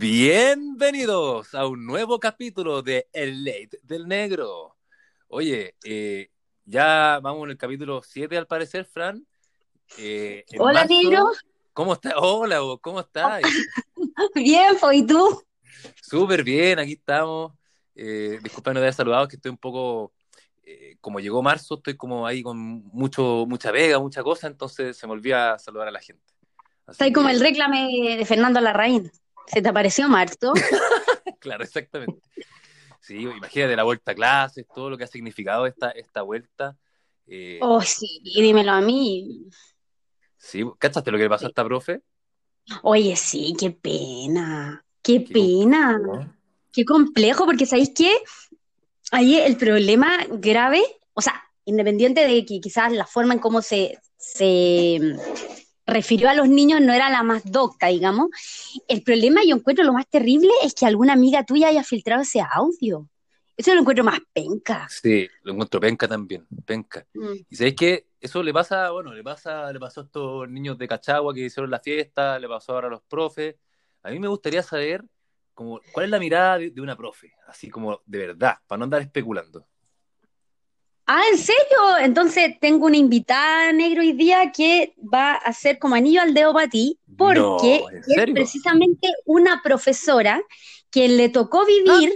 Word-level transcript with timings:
Bienvenidos 0.00 1.56
a 1.56 1.66
un 1.66 1.84
nuevo 1.84 2.20
capítulo 2.20 2.82
de 2.82 3.08
El 3.12 3.42
Late 3.42 3.80
del 3.82 4.06
Negro. 4.06 4.76
Oye, 5.26 5.74
eh, 5.82 6.30
ya 6.64 7.18
vamos 7.20 7.42
en 7.46 7.50
el 7.50 7.56
capítulo 7.58 8.00
7 8.00 8.38
al 8.38 8.46
parecer, 8.46 8.84
Fran. 8.84 9.26
Eh, 9.98 10.44
Hola, 10.56 10.84
Negro. 10.84 11.32
¿Cómo 11.72 11.94
estás? 11.94 12.14
Hola, 12.16 12.60
¿cómo 12.80 13.00
estás? 13.00 13.42
bien, 14.36 14.76
¿y 14.92 15.04
tú? 15.04 15.42
Súper 16.00 16.44
bien, 16.44 16.78
aquí 16.78 16.92
estamos. 16.92 17.54
Eh, 17.96 18.38
disculpen 18.40 18.74
no 18.74 18.78
haber 18.78 18.94
saludado, 18.94 19.26
que 19.26 19.34
estoy 19.34 19.50
un 19.50 19.58
poco, 19.58 20.12
eh, 20.62 20.94
como 21.00 21.18
llegó 21.18 21.42
marzo, 21.42 21.74
estoy 21.74 21.96
como 21.96 22.24
ahí 22.24 22.40
con 22.40 22.56
mucho, 22.58 23.46
mucha 23.48 23.72
vega, 23.72 23.98
mucha 23.98 24.22
cosa, 24.22 24.46
entonces 24.46 24.96
se 24.96 25.08
me 25.08 25.14
olvida 25.14 25.54
a 25.54 25.58
saludar 25.58 25.88
a 25.88 25.90
la 25.90 26.00
gente. 26.00 26.22
Estoy 26.86 27.12
como 27.12 27.30
el 27.30 27.40
reclame 27.40 28.16
de 28.16 28.24
Fernando 28.24 28.60
Larraín. 28.60 29.10
¿Se 29.52 29.62
te 29.62 29.68
apareció 29.68 30.08
marzo? 30.08 30.52
claro, 31.40 31.64
exactamente. 31.64 32.20
Sí, 33.00 33.22
imagínate 33.22 33.76
la 33.76 33.84
vuelta 33.84 34.12
a 34.12 34.14
clases, 34.14 34.66
todo 34.74 34.90
lo 34.90 34.98
que 34.98 35.04
ha 35.04 35.08
significado 35.08 35.66
esta, 35.66 35.90
esta 35.90 36.22
vuelta. 36.22 36.76
Eh, 37.26 37.58
oh, 37.62 37.80
sí, 37.80 38.20
dímelo 38.22 38.72
a 38.72 38.80
mí. 38.80 39.48
Sí, 40.36 40.64
¿cachaste 40.78 41.10
lo 41.10 41.16
que 41.16 41.24
le 41.24 41.30
pasó 41.30 41.46
a 41.46 41.48
esta 41.48 41.64
profe? 41.64 42.02
Oye, 42.82 43.16
sí, 43.16 43.54
qué 43.58 43.70
pena, 43.70 44.84
qué, 45.02 45.20
pena. 45.20 46.34
Qué 46.72 46.84
complejo, 46.84 47.46
porque 47.46 47.66
¿sabéis 47.66 47.92
qué? 47.94 48.14
Ahí 49.10 49.36
el 49.36 49.56
problema 49.56 50.18
grave, 50.30 50.82
o 51.14 51.22
sea, 51.22 51.42
independiente 51.64 52.26
de 52.26 52.44
que 52.44 52.60
quizás 52.60 52.92
la 52.92 53.06
forma 53.06 53.34
en 53.34 53.40
cómo 53.40 53.62
se, 53.62 53.98
se 54.16 55.00
refirió 55.88 56.28
a 56.28 56.34
los 56.34 56.48
niños 56.48 56.80
no 56.80 56.92
era 56.92 57.10
la 57.10 57.22
más 57.22 57.50
docta, 57.50 57.88
digamos. 57.88 58.28
El 58.86 59.02
problema, 59.02 59.40
yo 59.44 59.56
encuentro 59.56 59.84
lo 59.84 59.94
más 59.94 60.06
terrible, 60.06 60.50
es 60.62 60.74
que 60.74 60.86
alguna 60.86 61.14
amiga 61.14 61.44
tuya 61.44 61.68
haya 61.68 61.82
filtrado 61.82 62.22
ese 62.22 62.40
audio. 62.40 63.08
Eso 63.56 63.74
lo 63.74 63.80
encuentro 63.80 64.04
más 64.04 64.20
penca. 64.32 64.86
Sí, 64.88 65.28
lo 65.42 65.52
encuentro 65.52 65.80
penca 65.80 66.06
también, 66.06 66.46
penca. 66.64 67.04
Mm. 67.14 67.32
Y 67.50 67.56
sabéis 67.56 67.74
que 67.74 68.06
eso 68.20 68.42
le 68.42 68.52
pasa, 68.52 68.90
bueno, 68.90 69.12
le 69.12 69.24
pasa, 69.24 69.72
le 69.72 69.80
pasó 69.80 70.02
a 70.02 70.04
estos 70.04 70.48
niños 70.48 70.78
de 70.78 70.86
Cachagua 70.86 71.34
que 71.34 71.40
hicieron 71.40 71.70
la 71.70 71.80
fiesta, 71.80 72.38
le 72.38 72.46
pasó 72.46 72.74
ahora 72.74 72.86
a 72.86 72.90
los 72.90 73.02
profes. 73.02 73.56
A 74.02 74.10
mí 74.10 74.20
me 74.20 74.28
gustaría 74.28 74.62
saber 74.62 75.02
como, 75.54 75.80
cuál 75.92 76.04
es 76.04 76.10
la 76.10 76.20
mirada 76.20 76.58
de, 76.58 76.70
de 76.70 76.80
una 76.80 76.96
profe, 76.96 77.32
así 77.48 77.68
como 77.68 78.00
de 78.06 78.18
verdad, 78.18 78.58
para 78.66 78.78
no 78.78 78.84
andar 78.84 79.02
especulando. 79.02 79.66
Ah, 81.10 81.22
¿en 81.32 81.38
serio? 81.38 81.98
Entonces 82.02 82.60
tengo 82.60 82.84
una 82.84 82.98
invitada 82.98 83.72
negro 83.72 84.02
hoy 84.02 84.12
día 84.12 84.52
que 84.54 84.92
va 85.02 85.32
a 85.36 85.54
ser 85.54 85.78
como 85.78 85.94
anillo 85.94 86.20
al 86.20 86.34
dedo 86.34 86.52
para 86.52 86.68
ti, 86.68 86.98
porque 87.16 87.82
es 88.06 88.24
precisamente 88.30 89.08
una 89.24 89.62
profesora 89.62 90.38
que 90.90 91.08
le 91.08 91.30
tocó 91.30 91.64
vivir, 91.64 92.12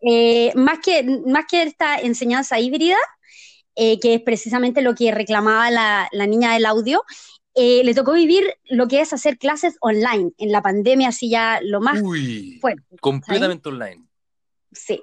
eh, 0.00 0.50
más, 0.54 0.78
que, 0.78 1.02
más 1.26 1.44
que 1.46 1.64
esta 1.64 1.98
enseñanza 1.98 2.58
híbrida, 2.58 2.96
eh, 3.74 4.00
que 4.00 4.14
es 4.14 4.22
precisamente 4.22 4.80
lo 4.80 4.94
que 4.94 5.12
reclamaba 5.12 5.70
la, 5.70 6.26
niña 6.26 6.54
del 6.54 6.64
audio, 6.64 7.04
eh, 7.54 7.82
le 7.84 7.92
tocó 7.92 8.14
vivir 8.14 8.44
lo 8.64 8.88
que 8.88 9.02
es 9.02 9.12
hacer 9.12 9.36
clases 9.36 9.76
online 9.82 10.30
en 10.38 10.52
la 10.52 10.62
pandemia, 10.62 11.08
así 11.08 11.28
ya 11.28 11.60
lo 11.62 11.82
más 11.82 12.00
Uy, 12.00 12.62
Completamente 12.98 13.68
online. 13.68 14.06
Sí, 14.72 15.02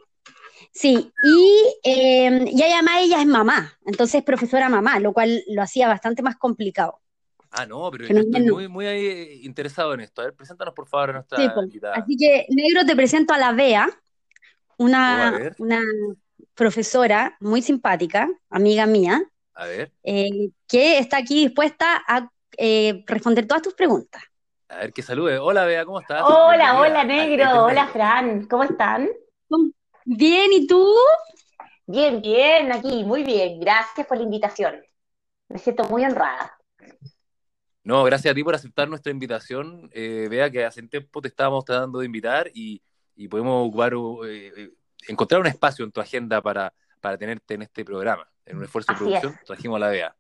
Sí, 0.74 1.12
y, 1.24 1.76
eh, 1.84 2.46
y 2.52 2.64
además 2.64 2.96
ella 3.02 3.22
es 3.22 3.28
mamá, 3.28 3.78
entonces 3.86 4.16
es 4.16 4.24
profesora 4.24 4.70
mamá, 4.70 5.00
lo 5.00 5.14
cual 5.14 5.44
lo 5.48 5.62
hacía 5.62 5.88
bastante 5.88 6.24
más 6.24 6.36
complicado. 6.36 7.00
Ah, 7.52 7.68
no, 7.68 7.92
pero 7.92 8.08
yo 8.08 8.20
estoy 8.20 8.42
muy, 8.50 8.68
muy 8.68 8.88
interesado 9.44 9.94
en 9.94 10.00
esto. 10.00 10.22
A 10.22 10.26
ver, 10.26 10.34
preséntanos 10.34 10.74
por 10.74 10.88
favor 10.88 11.12
a 11.12 11.14
nuestra 11.14 11.38
sí, 11.38 11.48
invitada. 11.64 11.96
Así 11.96 12.18
que, 12.18 12.48
Negro, 12.50 12.84
te 12.88 12.96
presento 12.96 13.36
a 13.36 13.38
la 13.38 13.52
Bea, 13.52 13.88
una, 14.78 15.54
una 15.60 15.82
profesora 16.56 17.38
muy 17.40 17.62
simpática, 17.62 18.28
amiga 18.50 18.88
mía, 18.88 19.24
a 19.54 19.66
ver. 19.66 19.92
Eh, 20.04 20.50
que 20.68 20.98
está 20.98 21.18
aquí 21.18 21.44
dispuesta 21.44 22.04
a 22.08 22.30
eh, 22.58 23.04
responder 23.06 23.46
todas 23.48 23.62
tus 23.62 23.74
preguntas. 23.74 24.24
A 24.70 24.78
ver, 24.78 24.94
que 24.94 25.04
salude. 25.04 25.38
Hola, 25.38 25.66
Bea, 25.66 25.86
¿cómo 25.86 26.00
estás? 26.00 26.24
Hola, 26.26 26.80
hola, 26.80 27.04
Negro. 27.04 27.66
Hola, 27.66 27.88
Fran. 27.88 28.48
¿Cómo 28.48 28.64
están? 28.64 29.10
Bien, 30.06 30.52
¿y 30.52 30.68
tú? 30.68 30.94
Bien, 31.86 32.22
bien, 32.22 32.72
aquí, 32.72 33.04
muy 33.04 33.24
bien. 33.24 33.60
Gracias 33.60 34.06
por 34.08 34.18
la 34.18 34.24
invitación. 34.24 34.82
Me 35.50 35.60
siento 35.60 35.84
muy 35.86 36.04
honrada. 36.04 36.58
No, 37.84 38.04
gracias 38.04 38.32
a 38.32 38.36
ti 38.36 38.44
por 38.44 38.56
aceptar 38.56 38.88
nuestra 38.88 39.12
invitación. 39.12 39.90
Eh, 39.94 40.28
vea 40.30 40.50
que 40.50 40.64
hace 40.64 40.82
tiempo 40.84 41.22
te 41.22 41.28
estábamos 41.28 41.66
tratando 41.66 42.00
de 42.00 42.06
invitar 42.06 42.50
y, 42.54 42.82
podemos 43.30 43.68
ocupar, 43.68 43.94
eh, 43.94 44.54
eh, 44.56 44.70
encontrar 45.08 45.42
un 45.42 45.48
espacio 45.48 45.84
en 45.84 45.92
tu 45.92 46.00
agenda 46.00 46.42
para, 46.42 46.74
para 47.02 47.18
tenerte 47.18 47.54
en 47.56 47.64
este 47.64 47.84
programa. 47.84 48.30
En 48.46 48.58
un 48.58 48.64
esfuerzo 48.64 48.94
de 48.94 48.98
producción, 48.98 49.36
trajimos 49.46 49.78
a 49.78 49.80
la 49.80 49.90
Bea. 49.90 50.16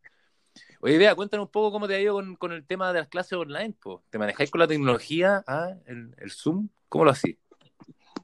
Oye, 0.79 0.97
Bea, 0.97 1.16
cuéntanos 1.16 1.45
un 1.45 1.51
poco 1.51 1.72
cómo 1.72 1.88
te 1.88 1.95
ha 1.95 1.99
ido 1.99 2.22
con, 2.38 2.51
el 2.51 2.66
tema 2.66 2.91
de 2.91 2.99
las 2.99 3.07
clases 3.07 3.33
online. 3.33 3.75
¿Te 4.09 4.17
manejáis 4.17 4.51
con 4.51 4.59
la 4.59 4.67
tecnología, 4.67 5.43
ah, 5.47 5.73
el, 5.85 6.13
el 6.17 6.31
Zoom? 6.31 6.69
¿Cómo 6.89 7.05
lo 7.05 7.11
hacís? 7.11 7.38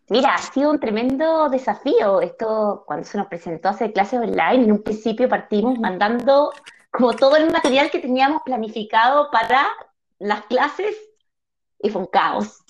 Mira, 0.09 0.33
ha 0.33 0.37
sido 0.39 0.71
un 0.71 0.79
tremendo 0.79 1.49
desafío 1.49 2.21
esto 2.21 2.83
cuando 2.87 3.05
se 3.05 3.17
nos 3.17 3.27
presentó 3.27 3.67
a 3.67 3.71
hacer 3.71 3.93
clases 3.93 4.19
online. 4.19 4.63
En 4.63 4.71
un 4.71 4.83
principio 4.83 5.29
partimos 5.29 5.77
mandando 5.79 6.51
como 6.91 7.13
todo 7.13 7.35
el 7.37 7.51
material 7.51 7.91
que 7.91 7.99
teníamos 7.99 8.41
planificado 8.43 9.29
para 9.31 9.67
las 10.17 10.45
clases 10.45 10.95
y 11.81 11.89
fue 11.89 12.01
un 12.01 12.07
caos, 12.07 12.63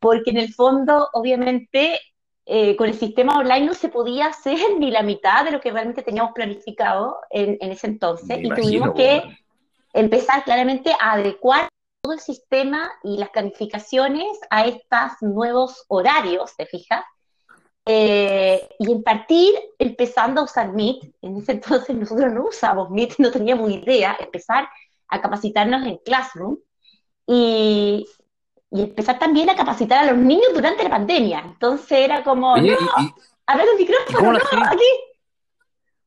porque 0.00 0.30
en 0.30 0.38
el 0.38 0.52
fondo, 0.52 1.08
obviamente, 1.12 2.00
eh, 2.46 2.76
con 2.76 2.88
el 2.88 2.94
sistema 2.94 3.38
online 3.38 3.66
no 3.66 3.74
se 3.74 3.88
podía 3.88 4.26
hacer 4.26 4.58
ni 4.78 4.90
la 4.90 5.02
mitad 5.02 5.44
de 5.44 5.50
lo 5.50 5.60
que 5.60 5.70
realmente 5.70 6.02
teníamos 6.02 6.32
planificado 6.32 7.18
en, 7.30 7.58
ese 7.60 7.88
entonces. 7.88 8.38
Y 8.42 8.48
tuvimos 8.48 8.94
que 8.94 9.22
empezar 9.92 10.44
claramente 10.44 10.92
a 10.98 11.12
adecuar 11.12 11.68
todo 12.06 12.12
el 12.12 12.20
sistema 12.20 12.88
y 13.02 13.18
las 13.18 13.30
planificaciones 13.30 14.38
a 14.48 14.64
estos 14.64 15.22
nuevos 15.22 15.84
horarios, 15.88 16.54
¿te 16.56 16.64
fijas? 16.64 17.04
Eh, 17.84 18.68
y 18.78 18.92
en 18.92 19.02
partir 19.02 19.52
empezando 19.76 20.40
a 20.40 20.44
usar 20.44 20.72
Meet, 20.72 21.02
en 21.20 21.38
ese 21.38 21.52
entonces 21.52 21.96
nosotros 21.96 22.32
no 22.32 22.44
usábamos 22.44 22.90
Meet, 22.90 23.18
no 23.18 23.32
teníamos 23.32 23.72
idea, 23.72 24.16
empezar 24.20 24.68
a 25.08 25.20
capacitarnos 25.20 25.84
en 25.84 25.96
Classroom 25.98 26.58
y, 27.26 28.06
y 28.70 28.82
empezar 28.82 29.18
también 29.18 29.50
a 29.50 29.56
capacitar 29.56 30.04
a 30.04 30.12
los 30.12 30.18
niños 30.18 30.54
durante 30.54 30.84
la 30.84 30.90
pandemia. 30.90 31.40
Entonces 31.40 31.90
era 31.90 32.22
como, 32.22 32.56
no, 32.56 32.76
a 33.46 33.56
ver 33.56 33.66
el 33.68 33.78
micrófono, 33.78 34.32
no, 34.32 34.38
aquí. 34.38 34.84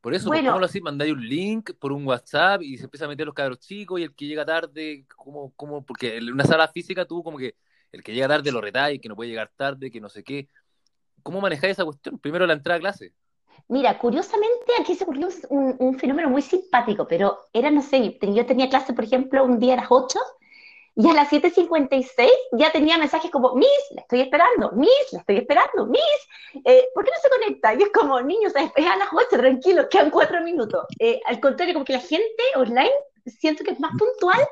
Por 0.01 0.13
eso, 0.13 0.27
pues, 0.27 0.39
bueno, 0.39 0.51
¿cómo 0.51 0.59
lo 0.59 0.65
así? 0.65 0.79
Mandáis 0.79 1.11
un 1.11 1.27
link 1.27 1.71
por 1.77 1.91
un 1.91 2.05
WhatsApp 2.05 2.61
y 2.61 2.77
se 2.77 2.85
empieza 2.85 3.05
a 3.05 3.09
meter 3.09 3.25
los 3.25 3.35
cabros 3.35 3.59
chicos 3.59 3.99
y 3.99 4.03
el 4.03 4.15
que 4.15 4.27
llega 4.27 4.45
tarde, 4.45 5.05
como, 5.15 5.51
como, 5.55 5.85
porque 5.85 6.17
en 6.17 6.31
una 6.31 6.45
sala 6.45 6.69
física 6.69 7.05
tú 7.05 7.21
como 7.21 7.37
que 7.37 7.55
el 7.91 8.01
que 8.01 8.13
llega 8.13 8.27
tarde 8.27 8.51
lo 8.51 8.61
retáis, 8.61 9.01
que 9.01 9.09
no 9.09 9.15
puede 9.15 9.29
llegar 9.29 9.51
tarde, 9.55 9.91
que 9.91 9.99
no 9.99 10.07
sé 10.07 10.23
qué. 10.23 10.47
¿Cómo 11.21 11.41
manejáis 11.41 11.71
esa 11.71 11.83
cuestión? 11.83 12.17
Primero 12.19 12.47
la 12.47 12.53
entrada 12.53 12.77
a 12.77 12.81
clase. 12.81 13.13
Mira, 13.67 13.97
curiosamente 13.97 14.71
aquí 14.79 14.95
se 14.95 15.03
ocurrió 15.03 15.27
un, 15.49 15.75
un, 15.79 15.99
fenómeno 15.99 16.29
muy 16.29 16.41
simpático, 16.41 17.07
pero 17.07 17.37
era, 17.51 17.69
no 17.69 17.81
sé, 17.81 18.17
yo 18.21 18.45
tenía 18.45 18.69
clase, 18.69 18.93
por 18.93 19.03
ejemplo, 19.03 19.43
un 19.43 19.59
día 19.59 19.73
a 19.73 19.77
las 19.77 19.87
8 19.89 20.17
y 20.99 21.07
a 21.07 21.13
las 21.13 21.31
7.56 21.31 22.29
ya 22.51 22.73
tenía 22.73 22.97
mensajes 22.97 23.31
como, 23.31 23.55
Miss, 23.55 23.69
la 23.91 24.01
estoy 24.01 24.19
esperando, 24.19 24.73
Miss, 24.73 25.13
la 25.13 25.19
estoy 25.19 25.37
esperando, 25.37 25.85
Miss, 25.85 26.01
eh, 26.65 26.89
¿por 26.93 27.05
qué 27.05 27.11
no 27.11 27.21
se 27.21 27.29
conecta? 27.29 27.73
Y 27.73 27.83
es 27.83 27.89
como, 27.93 28.19
niños, 28.19 28.51
es 28.75 28.85
a 28.85 28.97
las 28.97 29.07
8, 29.13 29.27
tranquilo, 29.29 29.87
quedan 29.87 30.09
4 30.09 30.41
minutos. 30.41 30.85
Eh, 30.99 31.21
al 31.25 31.39
contrario, 31.39 31.73
como 31.73 31.85
que 31.85 31.93
la 31.93 32.01
gente 32.01 32.43
online 32.57 32.91
siento 33.25 33.63
que 33.63 33.71
es 33.71 33.79
más 33.79 33.93
puntual 33.97 34.45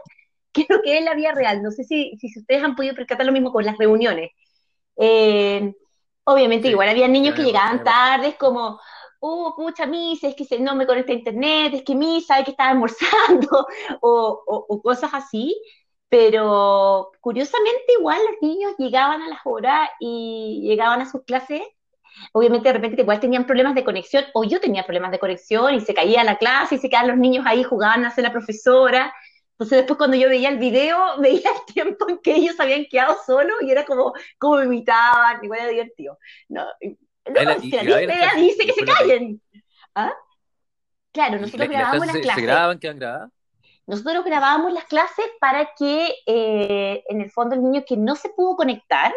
que 0.53 0.65
lo 0.69 0.81
que 0.81 0.99
es 0.99 1.03
la 1.03 1.15
vida 1.15 1.33
real. 1.33 1.61
No 1.61 1.69
sé 1.69 1.83
si, 1.83 2.15
si 2.17 2.39
ustedes 2.39 2.63
han 2.63 2.77
podido 2.77 2.95
percatar 2.95 3.25
lo 3.25 3.33
mismo 3.33 3.51
con 3.51 3.65
las 3.65 3.77
reuniones. 3.77 4.31
Eh, 4.95 5.73
obviamente, 6.23 6.69
igual 6.69 6.87
había 6.87 7.09
niños 7.09 7.35
que 7.35 7.43
llegaban 7.43 7.83
tarde, 7.83 8.37
como, 8.39 8.79
oh, 9.19 9.53
pucha, 9.53 9.85
Miss, 9.85 10.23
es 10.23 10.33
que 10.33 10.59
no 10.59 10.75
me 10.75 10.87
conecta 10.87 11.11
a 11.11 11.15
internet, 11.15 11.73
es 11.73 11.83
que 11.83 11.93
Miss 11.93 12.27
sabe 12.27 12.45
que 12.45 12.51
estaba 12.51 12.69
almorzando, 12.69 13.67
o, 14.01 14.43
o 14.47 14.81
cosas 14.81 15.09
así 15.13 15.53
pero 16.09 17.11
curiosamente 17.19 17.93
igual 17.97 18.19
los 18.29 18.41
niños 18.41 18.73
llegaban 18.77 19.21
a 19.21 19.29
las 19.29 19.39
horas 19.43 19.89
y 19.99 20.61
llegaban 20.63 21.01
a 21.01 21.09
sus 21.09 21.23
clases. 21.23 21.61
Obviamente 22.31 22.69
de 22.69 22.73
repente 22.73 23.01
igual 23.01 23.19
tenían 23.19 23.45
problemas 23.45 23.75
de 23.75 23.83
conexión 23.83 24.25
o 24.33 24.43
yo 24.43 24.59
tenía 24.59 24.83
problemas 24.83 25.11
de 25.11 25.19
conexión 25.19 25.75
y 25.75 25.81
se 25.81 25.93
caía 25.93 26.23
la 26.23 26.37
clase 26.37 26.75
y 26.75 26.77
se 26.79 26.89
quedaban 26.89 27.09
los 27.09 27.17
niños 27.17 27.45
ahí, 27.45 27.63
jugaban 27.63 28.05
a 28.05 28.11
ser 28.11 28.23
la 28.23 28.31
profesora. 28.31 29.13
Entonces 29.51 29.79
después 29.79 29.97
cuando 29.97 30.17
yo 30.17 30.29
veía 30.29 30.49
el 30.49 30.57
video, 30.57 31.17
veía 31.19 31.49
el 31.51 31.73
tiempo 31.73 32.09
en 32.09 32.19
que 32.19 32.35
ellos 32.35 32.59
habían 32.59 32.85
quedado 32.85 33.17
solos 33.25 33.57
y 33.61 33.71
era 33.71 33.85
como, 33.85 34.13
como 34.37 34.57
me 34.57 34.65
imitaban, 34.65 35.43
igual 35.43 35.59
era 35.59 35.69
divertido. 35.69 36.17
No, 36.47 36.65
no 36.81 37.41
la, 37.41 37.57
idea 37.57 38.33
dice 38.35 38.65
que 38.65 38.73
se 38.73 38.85
callen. 38.85 39.41
¿Ah? 39.93 40.13
Claro, 41.11 41.39
nosotros 41.39 41.67
grabábamos 41.67 42.07
las 42.07 42.15
clases. 42.17 42.35
¿Se 42.35 42.41
graban, 42.41 42.79
quedan 42.79 42.99
grabadas? 42.99 43.31
Nosotros 43.87 44.25
grabábamos 44.25 44.73
las 44.73 44.83
clases 44.83 45.25
para 45.39 45.69
que, 45.77 46.13
eh, 46.25 47.03
en 47.07 47.21
el 47.21 47.31
fondo, 47.31 47.55
el 47.55 47.63
niño 47.63 47.83
que 47.87 47.95
no 47.95 48.15
se 48.15 48.29
pudo 48.29 48.57
conectar 48.57 49.13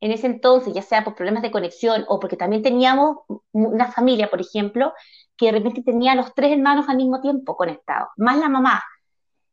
en 0.00 0.12
ese 0.12 0.26
entonces, 0.26 0.72
ya 0.72 0.82
sea 0.82 1.02
por 1.04 1.14
problemas 1.16 1.42
de 1.42 1.50
conexión 1.50 2.04
o 2.08 2.20
porque 2.20 2.36
también 2.36 2.62
teníamos 2.62 3.18
una 3.52 3.90
familia, 3.90 4.30
por 4.30 4.40
ejemplo, 4.40 4.92
que 5.36 5.46
de 5.46 5.52
repente 5.52 5.82
tenía 5.82 6.14
los 6.14 6.34
tres 6.34 6.52
hermanos 6.52 6.88
al 6.88 6.96
mismo 6.96 7.20
tiempo 7.20 7.56
conectados, 7.56 8.08
más 8.16 8.38
la 8.38 8.48
mamá. 8.48 8.84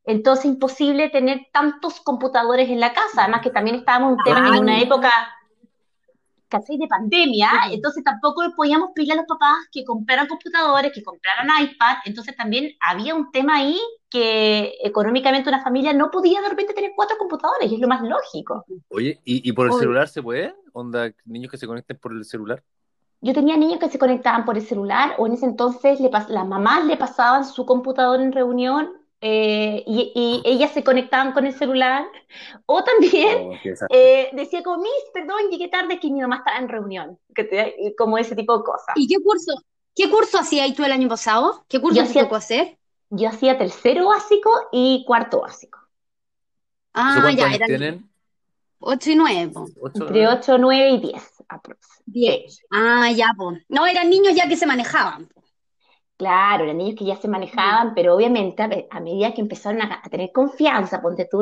Entonces, 0.06 0.46
imposible 0.46 1.10
tener 1.10 1.48
tantos 1.52 2.02
computadores 2.02 2.70
en 2.70 2.80
la 2.80 2.94
casa, 2.94 3.24
además 3.24 3.42
que 3.42 3.50
también 3.50 3.78
estábamos 3.78 4.18
en 4.26 4.60
una 4.60 4.80
época 4.80 5.12
casi 6.54 6.78
de 6.78 6.88
pandemia, 6.88 7.50
entonces 7.72 8.04
tampoco 8.04 8.44
podíamos 8.56 8.92
pedirle 8.94 9.14
a 9.14 9.18
los 9.18 9.26
papás 9.26 9.58
que 9.72 9.84
compraran 9.84 10.28
computadores, 10.28 10.92
que 10.94 11.02
compraran 11.02 11.48
iPad, 11.64 11.98
entonces 12.06 12.36
también 12.36 12.72
había 12.80 13.16
un 13.16 13.32
tema 13.32 13.56
ahí 13.56 13.80
que 14.08 14.76
económicamente 14.84 15.50
una 15.50 15.64
familia 15.64 15.94
no 15.94 16.12
podía 16.12 16.42
de 16.42 16.50
repente 16.50 16.76
tener 16.76 16.92
cuatro 16.96 17.18
computadores, 17.18 17.72
y 17.72 17.76
es 17.76 17.82
lo 17.82 17.88
más 17.88 18.04
lógico. 18.04 18.64
Oye, 18.90 19.20
¿y, 19.26 19.52
por 19.54 19.66
el 19.66 19.74
celular 19.74 20.08
se 20.08 20.22
puede? 20.22 20.54
¿Onda 20.74 21.12
niños 21.26 21.50
que 21.50 21.58
se 21.58 21.66
conecten 21.66 21.98
por 21.98 22.12
el 22.12 22.24
celular? 22.24 22.64
Yo 23.22 23.34
tenía 23.34 23.58
niños 23.58 23.80
que 23.80 23.90
se 23.90 23.98
conectaban 23.98 24.46
por 24.46 24.56
el 24.56 24.64
celular, 24.64 25.16
o 25.18 25.26
en 25.26 25.34
ese 25.34 25.46
entonces 25.46 26.00
le 26.00 26.12
las 26.12 26.48
mamás 26.48 26.86
le 26.86 26.98
pasaban 26.98 27.46
su 27.46 27.66
computador 27.66 28.22
en 28.22 28.32
reunión 28.32 29.03
eh, 29.26 29.84
y, 29.88 30.42
ellas 30.44 30.72
se 30.72 30.84
conectaban 30.84 31.32
con 31.32 31.46
el 31.46 31.54
celular, 31.54 32.06
o 32.66 32.84
también 32.84 33.52
oh, 33.52 33.86
eh, 33.90 34.30
decía 34.34 34.62
como, 34.62 34.84
Miss, 34.84 34.92
perdón, 35.14 35.50
llegué 35.50 35.70
tarde, 35.70 35.98
que 35.98 36.10
mi 36.10 36.20
mamá 36.20 36.38
estaba 36.38 36.58
en 36.58 36.68
reunión, 36.68 37.18
que 37.34 37.96
como 37.98 38.18
ese 38.18 38.36
tipo 38.36 38.58
de 38.58 38.66
cosas. 38.66 38.94
¿Y 38.98 39.08
qué 39.08 39.16
curso, 39.24 39.54
qué 39.96 40.12
curso 40.12 40.40
hacías 40.40 40.76
tú 40.76 40.84
el 40.84 40.92
año 40.92 41.08
pasado? 41.08 41.64
¿Qué 41.70 41.80
curso 41.80 42.04
te 42.04 42.20
tocó 42.20 42.36
hacer? 42.36 42.78
Yo 43.12 43.30
hacía 43.30 43.58
tercero 43.58 44.08
básico 44.08 44.52
y 44.74 45.06
cuarto 45.08 45.40
básico. 45.40 45.80
Ah, 46.94 47.32
ya, 47.34 47.54
eran 47.54 47.68
tienen? 47.68 48.10
8 48.80 49.12
y 49.12 49.16
9. 49.16 49.52
Entre 49.96 50.28
8, 50.28 50.58
9 50.58 50.90
y 50.90 51.00
10. 51.00 51.34
10. 52.08 52.60
Ah, 52.72 53.10
ya, 53.16 53.34
pues. 53.38 53.64
No, 53.70 53.86
eran 53.86 54.10
niños 54.10 54.36
ya 54.36 54.50
que 54.50 54.58
se 54.58 54.66
manejaban. 54.66 55.30
Claro, 56.16 56.66
eran 56.66 56.78
niños 56.78 56.96
que 56.98 57.06
ya 57.06 57.16
se 57.16 57.28
manejaban, 57.28 57.96
pero 57.96 58.16
obviamente 58.16 58.62
a, 58.62 59.00
medida 59.00 59.34
que 59.34 59.42
empezaron 59.42 59.82
a, 59.82 60.02
tener 60.04 60.32
confianza, 60.32 61.02
ponte 61.02 61.28
tú, 61.30 61.42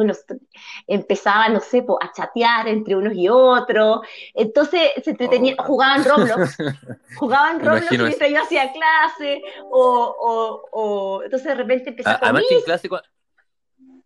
empezaban, 0.87 1.53
no 1.53 1.59
sé, 1.59 1.85
a 1.99 2.11
chatear 2.13 2.69
entre 2.69 2.95
unos 2.95 3.13
y 3.13 3.27
otros, 3.27 3.99
entonces 4.33 4.91
se 5.03 5.11
entretenían, 5.11 5.57
oh, 5.59 5.63
jugaban 5.63 6.05
Roblox, 6.05 6.57
jugaban 7.17 7.59
Roblox 7.59 7.91
mientras 7.91 8.31
yo 8.31 8.41
hacía 8.41 8.71
clase, 8.71 9.41
o, 9.69 10.65
o, 10.71 11.23
entonces 11.23 11.49
de 11.49 11.55
repente 11.55 11.89
empezaba 11.89 12.15
a 12.15 12.19
Además 12.23 12.43
que 12.47 12.55
en 12.55 12.61
clase, 12.63 12.89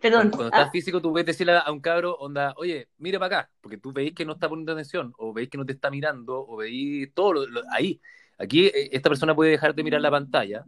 Perdón. 0.01 0.29
Cuando, 0.29 0.45
estás 0.45 0.68
ah. 0.68 0.71
físico, 0.71 1.01
tú 1.01 1.13
ves 1.13 1.25
decirle 1.25 1.57
a 1.57 1.71
un 1.71 1.79
cabro, 1.79 2.15
onda, 2.15 2.53
oye, 2.57 2.89
mire 2.97 3.18
para 3.18 3.39
acá, 3.39 3.51
porque 3.61 3.77
tú 3.77 3.94
veis 3.94 4.13
que 4.13 4.25
no 4.25 4.33
está 4.33 4.50
poniendo 4.50 4.73
atención, 4.73 5.13
o 5.18 5.33
veis 5.33 5.50
que 5.50 5.57
no 5.57 5.65
te 5.65 5.73
está 5.73 5.89
mirando, 5.89 6.45
o 6.47 6.57
veis 6.57 7.13
todo 7.13 7.33
lo, 7.33 7.61
ahí. 7.71 8.01
Aquí 8.37 8.67
eh, 8.67 8.89
esta 8.91 9.09
persona 9.09 9.35
puede 9.35 9.51
dejar 9.51 9.73
de 9.75 9.83
mirar 9.83 10.01
la 10.01 10.11
pantalla. 10.11 10.65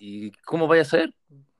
¿Y 0.00 0.30
cómo 0.44 0.66
vaya 0.66 0.82
a 0.82 0.86
ser? 0.86 1.14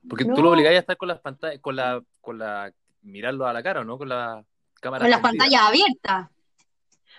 Porque 0.07 0.25
tú 0.25 0.41
lo 0.41 0.51
obligáis 0.51 0.77
a 0.77 0.79
estar 0.79 0.97
con 0.97 1.07
las 1.07 1.19
pantallas, 1.19 1.59
con 1.61 1.75
la, 1.75 2.01
con 2.19 2.37
la, 2.37 2.73
mirarlo 3.01 3.47
a 3.47 3.53
la 3.53 3.63
cara, 3.63 3.83
¿no? 3.83 3.97
Con 3.97 4.09
la 4.09 4.43
cámara. 4.81 5.03
Con 5.03 5.11
las 5.11 5.21
pantallas 5.21 5.61
abiertas. 5.61 6.29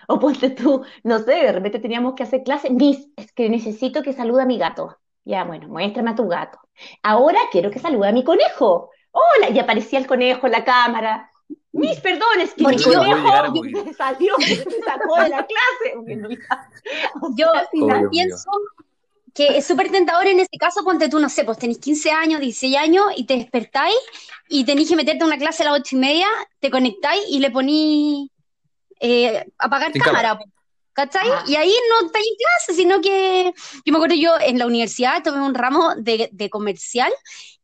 O 0.07 0.19
pues 0.19 0.39
tú, 0.55 0.83
no 1.03 1.19
sé, 1.19 1.31
de 1.31 1.51
repente 1.51 1.79
teníamos 1.79 2.13
que 2.13 2.23
hacer 2.23 2.43
clase. 2.43 2.69
Miss, 2.69 3.09
es 3.15 3.31
que 3.31 3.49
necesito 3.49 4.03
que 4.03 4.13
salude 4.13 4.43
a 4.43 4.45
mi 4.45 4.57
gato. 4.57 4.97
Ya, 5.23 5.43
bueno, 5.43 5.67
muéstrame 5.67 6.11
a 6.11 6.15
tu 6.15 6.27
gato. 6.27 6.59
Ahora 7.01 7.39
quiero 7.51 7.71
que 7.71 7.79
salude 7.79 8.07
a 8.07 8.11
mi 8.11 8.23
conejo. 8.23 8.91
Hola, 9.11 9.49
y 9.49 9.57
aparecía 9.57 9.97
el 9.97 10.07
conejo 10.07 10.45
en 10.45 10.51
la 10.51 10.63
cámara. 10.63 11.31
Mis 11.75 11.99
perdones, 11.99 12.53
que 12.53 12.65
mi 12.65 12.81
conejo 12.81 13.93
salió, 13.97 14.33
se 14.39 14.81
sacó 14.81 15.21
de 15.21 15.29
la 15.29 15.45
clase. 15.45 16.19
Yo 17.35 17.51
pienso 18.09 18.49
que 19.33 19.57
es 19.57 19.67
súper 19.67 19.91
tentador 19.91 20.25
en 20.25 20.39
ese 20.39 20.57
caso, 20.57 20.85
ponte 20.85 21.09
tú, 21.09 21.19
no 21.19 21.27
sé, 21.27 21.43
pues 21.43 21.59
tenés 21.59 21.77
15 21.79 22.11
años, 22.11 22.39
16 22.39 22.77
años 22.77 23.05
y 23.17 23.25
te 23.25 23.35
despertáis 23.35 23.97
y 24.47 24.63
tenés 24.63 24.87
que 24.87 24.95
meterte 24.95 25.23
a 25.23 25.27
una 25.27 25.37
clase 25.37 25.63
a 25.63 25.71
las 25.71 25.81
8 25.81 25.97
y 25.97 25.99
media, 25.99 26.27
te 26.61 26.71
conectáis 26.71 27.21
y 27.29 27.39
le 27.39 27.51
ponís 27.51 28.29
eh, 29.01 29.45
apagar 29.57 29.91
cámara. 29.91 30.39
¿Cachai? 30.93 31.27
Y 31.47 31.57
ahí 31.57 31.75
no 31.89 32.07
estáis 32.07 32.25
en 32.25 32.35
clase, 32.37 32.81
sino 32.81 33.01
que 33.01 33.53
yo 33.85 33.91
me 33.91 33.97
acuerdo 33.97 34.15
yo 34.15 34.31
en 34.39 34.57
la 34.57 34.65
universidad 34.65 35.21
tomé 35.21 35.41
un 35.41 35.53
ramo 35.53 35.93
de, 35.97 36.29
de 36.31 36.49
comercial 36.49 37.11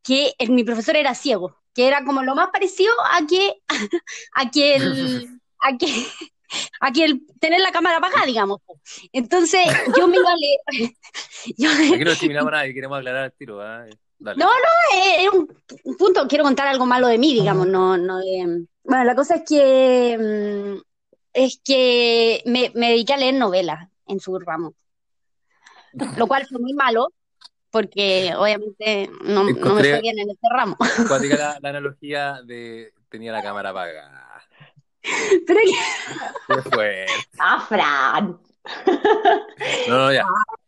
que 0.04 0.34
mi 0.50 0.64
profesor 0.64 0.96
era 0.96 1.16
ciego 1.16 1.62
que 1.74 1.88
era 1.88 2.04
como 2.04 2.24
lo 2.24 2.36
más 2.36 2.50
parecido 2.50 2.94
a 3.12 3.26
que, 3.26 3.62
a 4.34 4.52
que 4.52 4.76
el, 4.76 5.42
a 5.60 5.78
que, 5.78 5.88
a 6.82 6.92
que 6.92 7.06
el 7.06 7.26
tener 7.40 7.62
la 7.62 7.72
cámara 7.72 7.98
apagada, 7.98 8.26
digamos. 8.26 8.60
Entonces, 9.12 9.66
yo 9.98 10.08
me 10.08 10.18
iba 10.18 10.32
a 10.32 10.36
leer. 10.36 10.92
Aquí 11.94 12.04
no 12.04 12.10
discriminamos 12.10 12.54
a 12.54 12.58
nadie, 12.58 12.74
queremos 12.74 12.98
aclarar 12.98 13.26
el 13.26 13.34
tiro. 13.34 13.62
¿eh? 13.64 13.90
No, 14.20 14.34
no, 14.36 14.48
es, 14.94 15.30
un, 15.30 15.98
punto. 15.98 16.28
Quiero 16.28 16.44
contar 16.44 16.68
algo 16.68 16.86
malo 16.86 17.08
de 17.08 17.18
mí, 17.18 17.34
digamos. 17.34 17.68
No, 17.68 17.98
no 17.98 18.20
Bueno, 18.84 19.04
la 19.04 19.16
cosa 19.16 19.36
es 19.36 19.44
que. 19.48 20.18
Mm, 20.18 20.82
es 21.34 21.62
que 21.64 22.44
me, 22.46 22.74
me 22.76 22.90
dediqué 22.90 23.14
a 23.14 23.18
leer 23.18 23.36
novelas 23.36 23.88
en 24.06 24.20
su 24.20 24.38
ramo. 24.38 24.74
Lo 26.18 26.28
cual 26.28 26.46
fue 26.46 26.60
muy 26.60 26.74
malo, 26.74 27.08
porque 27.72 28.34
obviamente 28.38 29.10
no, 29.24 29.44
me 29.46 29.56
fue 29.56 30.02
bien 30.02 30.20
en 30.20 30.30
este 30.30 30.48
ramo. 30.50 30.78
Cuando 31.08 31.20
diga 31.20 31.38
la, 31.62 31.70
analogía 31.70 32.42
de 32.44 32.94
tenía 33.10 33.32
la 33.32 33.42
cámara 33.42 33.70
apagada. 33.70 34.44
Pero 35.48 35.60
¿Qué 36.48 36.70
fue? 36.70 37.06
¡Ah, 37.40 37.66
Fran! 37.68 38.40
No, 39.88 39.98
no, 39.98 40.14
ya. 40.14 40.24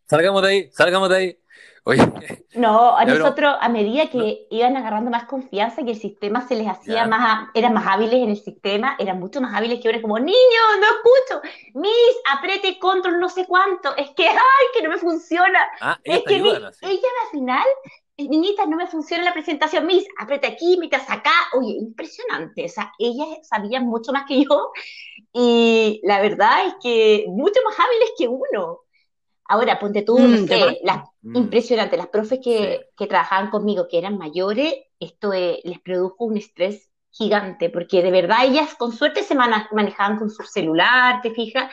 Salgamos 0.08 0.42
de 0.42 0.48
ahí, 0.50 0.70
salgamos 0.72 1.10
de 1.10 1.16
ahí. 1.16 1.38
No, 2.56 2.96
a 2.96 3.04
nosotros, 3.04 3.56
a 3.60 3.68
medida 3.68 4.10
que 4.10 4.46
iban 4.52 4.78
agarrando 4.78 5.10
más 5.10 5.26
confianza 5.26 5.82
y 5.82 5.90
el 5.90 5.98
sistema 5.98 6.48
se 6.48 6.56
les 6.56 6.68
hacía 6.68 7.08
más, 7.08 7.50
eran 7.56 7.74
más 7.74 7.86
hábiles 7.88 8.14
en 8.14 8.30
el 8.30 8.38
sistema, 8.38 8.96
eran 9.00 9.20
mucho 9.20 9.42
más 9.42 9.56
hábiles 9.56 9.82
que 9.82 9.88
ahora, 9.88 10.02
como, 10.02 10.20
niño, 10.20 10.62
no 10.80 10.86
escucho, 10.86 11.42
Miss, 11.74 12.16
apriete 12.32 12.78
control 12.80 13.20
no 13.20 13.28
sé 13.28 13.46
cuánto, 13.48 13.96
es 13.98 14.12
que, 14.12 14.28
ay, 14.28 14.66
que 14.74 14.84
no 14.84 14.90
me 14.90 14.98
funciona. 14.98 15.60
Ah, 15.82 16.00
es 16.04 16.22
que 16.24 16.36
ella 16.36 16.68
al 16.82 17.32
final, 17.32 17.66
niñita, 18.18 18.66
no 18.68 18.78
me 18.78 18.88
funciona 18.88 19.24
la 19.24 19.34
presentación, 19.34 19.88
Miss, 19.88 20.06
apriete 20.20 20.48
aquí, 20.48 20.78
mientras 20.78 21.10
acá, 21.10 21.34
oye, 21.54 21.74
impresionante, 21.80 22.66
o 22.66 22.70
sea, 22.70 22.94
ella 23.00 23.26
sabía 23.42 23.82
mucho 23.82 24.12
más 24.12 24.26
que 24.28 24.44
yo 24.44 24.72
y 25.34 26.00
la 26.04 26.22
verdad 26.22 26.68
es 26.68 26.76
que 26.82 27.26
mucho 27.30 27.60
más 27.66 27.76
hábiles 27.80 28.12
que 28.18 28.28
uno. 28.28 28.83
Ahora, 29.46 29.80
ponte 29.80 30.02
tú, 30.04 30.18
mm, 30.18 30.48
las, 30.84 31.04
mm. 31.22 31.36
impresionante, 31.36 31.98
las 31.98 32.08
profes 32.08 32.40
que, 32.44 32.88
trabajaban 33.08 33.50
conmigo, 33.50 33.88
que 33.90 33.98
eran 33.98 34.18
mayores, 34.18 34.74
esto 35.00 35.34
eh, 35.34 35.60
les 35.64 35.80
produjo 35.80 36.26
un 36.26 36.38
estrés 36.38 36.90
gigante, 37.12 37.70
porque 37.70 38.02
de 38.02 38.12
verdad 38.12 38.46
ellas 38.46 38.74
con 38.76 38.92
suerte 38.92 39.24
se 39.24 39.36
manejaban 39.36 40.18
con 40.18 40.30
su 40.30 40.44
celular, 40.44 41.22
te 41.22 41.32
fijas, 41.32 41.72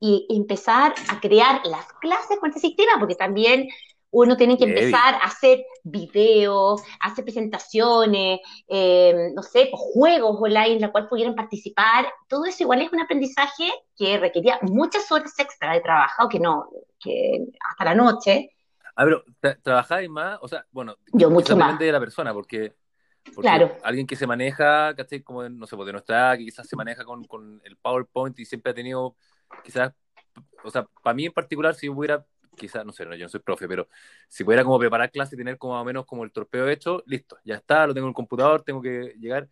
y 0.00 0.26
empezar 0.28 0.94
a 1.08 1.20
crear 1.20 1.62
las 1.66 1.86
clases 1.94 2.38
con 2.38 2.50
este 2.50 2.60
sistema, 2.60 2.92
porque 2.98 3.14
también 3.14 3.68
uno 4.14 4.36
tiene 4.36 4.56
que 4.56 4.64
empezar 4.64 5.16
a 5.16 5.26
hacer 5.26 5.64
videos, 5.82 6.82
hacer 7.00 7.24
presentaciones, 7.24 8.38
eh, 8.68 9.32
no 9.34 9.42
sé, 9.42 9.68
pues, 9.70 9.82
juegos 9.92 10.40
online 10.40 10.74
en 10.74 10.80
la 10.82 10.92
cual 10.92 11.08
pudieran 11.08 11.34
participar. 11.34 12.06
Todo 12.28 12.46
eso 12.46 12.62
igual 12.62 12.80
es 12.80 12.92
un 12.92 13.00
aprendizaje 13.00 13.72
que 13.96 14.16
requería 14.18 14.60
muchas 14.62 15.10
horas 15.10 15.36
extra 15.36 15.72
de 15.72 15.80
trabajo, 15.80 16.28
que 16.28 16.38
no, 16.38 16.68
que 17.00 17.44
hasta 17.68 17.84
la 17.84 17.94
noche. 17.96 18.50
Ah, 18.94 19.04
pero 19.04 19.24
trabajáis 19.62 20.08
más, 20.08 20.38
o 20.40 20.46
sea, 20.46 20.64
bueno, 20.70 20.96
yo 21.12 21.28
mucho 21.28 21.56
más. 21.56 21.76
de 21.76 21.90
la 21.90 21.98
persona, 21.98 22.32
porque, 22.32 22.76
claro. 23.40 23.76
alguien 23.82 24.06
que 24.06 24.14
se 24.14 24.28
maneja, 24.28 24.94
¿cachai? 24.94 25.22
Como, 25.22 25.48
no 25.48 25.66
sé, 25.66 25.74
pues 25.74 25.86
de 25.86 25.92
nuestra 25.92 26.36
que 26.38 26.44
quizás 26.44 26.68
se 26.68 26.76
maneja 26.76 27.04
con, 27.04 27.24
con 27.24 27.60
el 27.64 27.76
PowerPoint 27.78 28.38
y 28.38 28.44
siempre 28.44 28.70
ha 28.70 28.74
tenido, 28.76 29.16
quizás, 29.64 29.92
o 30.62 30.70
sea, 30.70 30.86
para 31.02 31.14
mí 31.14 31.26
en 31.26 31.32
particular, 31.32 31.74
si 31.74 31.88
hubiera 31.88 32.24
quizás, 32.56 32.84
no 32.84 32.92
sé, 32.92 33.04
no, 33.04 33.14
yo 33.14 33.24
no 33.24 33.28
soy 33.28 33.40
profe, 33.40 33.68
pero 33.68 33.88
si 34.28 34.44
pudiera 34.44 34.64
como 34.64 34.78
preparar 34.78 35.10
clase 35.10 35.34
y 35.34 35.38
tener 35.38 35.58
como 35.58 35.74
más 35.74 35.82
o 35.82 35.84
menos 35.84 36.06
como 36.06 36.24
el 36.24 36.32
torpeo 36.32 36.68
hecho, 36.68 37.02
listo, 37.06 37.38
ya 37.44 37.56
está, 37.56 37.86
lo 37.86 37.94
tengo 37.94 38.06
en 38.06 38.10
el 38.10 38.14
computador, 38.14 38.62
tengo 38.62 38.80
que 38.80 39.14
llegar. 39.18 39.48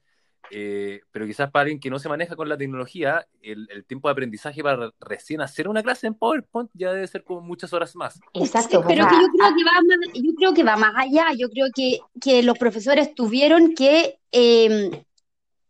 Eh, 0.50 1.00
pero 1.10 1.24
quizás 1.24 1.50
para 1.50 1.62
alguien 1.62 1.80
que 1.80 1.88
no 1.88 1.98
se 1.98 2.08
maneja 2.08 2.36
con 2.36 2.48
la 2.48 2.58
tecnología, 2.58 3.26
el, 3.40 3.84
tiempo 3.86 4.08
de 4.08 4.12
aprendizaje 4.12 4.62
para 4.62 4.90
recién 5.00 5.40
hacer 5.40 5.68
una 5.68 5.82
clase 5.82 6.06
en 6.06 6.14
PowerPoint 6.14 6.70
ya 6.74 6.92
debe 6.92 7.06
ser 7.06 7.24
como 7.24 7.40
muchas 7.40 7.72
horas 7.72 7.96
más. 7.96 8.20
Exacto. 8.34 8.84
pero 8.86 9.06
que 9.08 9.14
yo, 9.14 9.28
creo 9.28 9.54
que 9.54 9.64
va 9.64 9.80
más, 9.80 10.12
yo 10.14 10.34
creo 10.34 10.54
que 10.54 10.64
va 10.64 10.76
más 10.76 10.94
allá. 10.96 11.32
Yo 11.38 11.48
creo 11.48 11.68
que, 11.74 12.00
que 12.20 12.42
los 12.42 12.58
profesores 12.58 13.14
tuvieron 13.14 13.74
que 13.74 14.18
eh, 14.30 15.04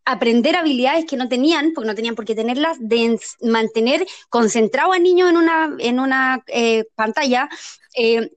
aprender 0.05 0.57
habilidades 0.57 1.05
que 1.07 1.17
no 1.17 1.29
tenían, 1.29 1.73
porque 1.75 1.89
no 1.89 1.95
tenían 1.95 2.15
por 2.15 2.25
qué 2.25 2.35
tenerlas, 2.35 2.77
de 2.81 3.19
mantener 3.41 4.07
concentrado 4.29 4.93
al 4.93 5.03
niño 5.03 5.29
en 5.29 5.37
una, 5.37 5.75
en 5.79 6.01
una 6.01 6.43
eh, 6.49 6.85
pantalla 6.95 7.49
eh, 7.97 8.31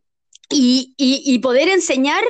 y, 0.50 1.39
poder 1.39 1.69
enseñar, 1.69 2.24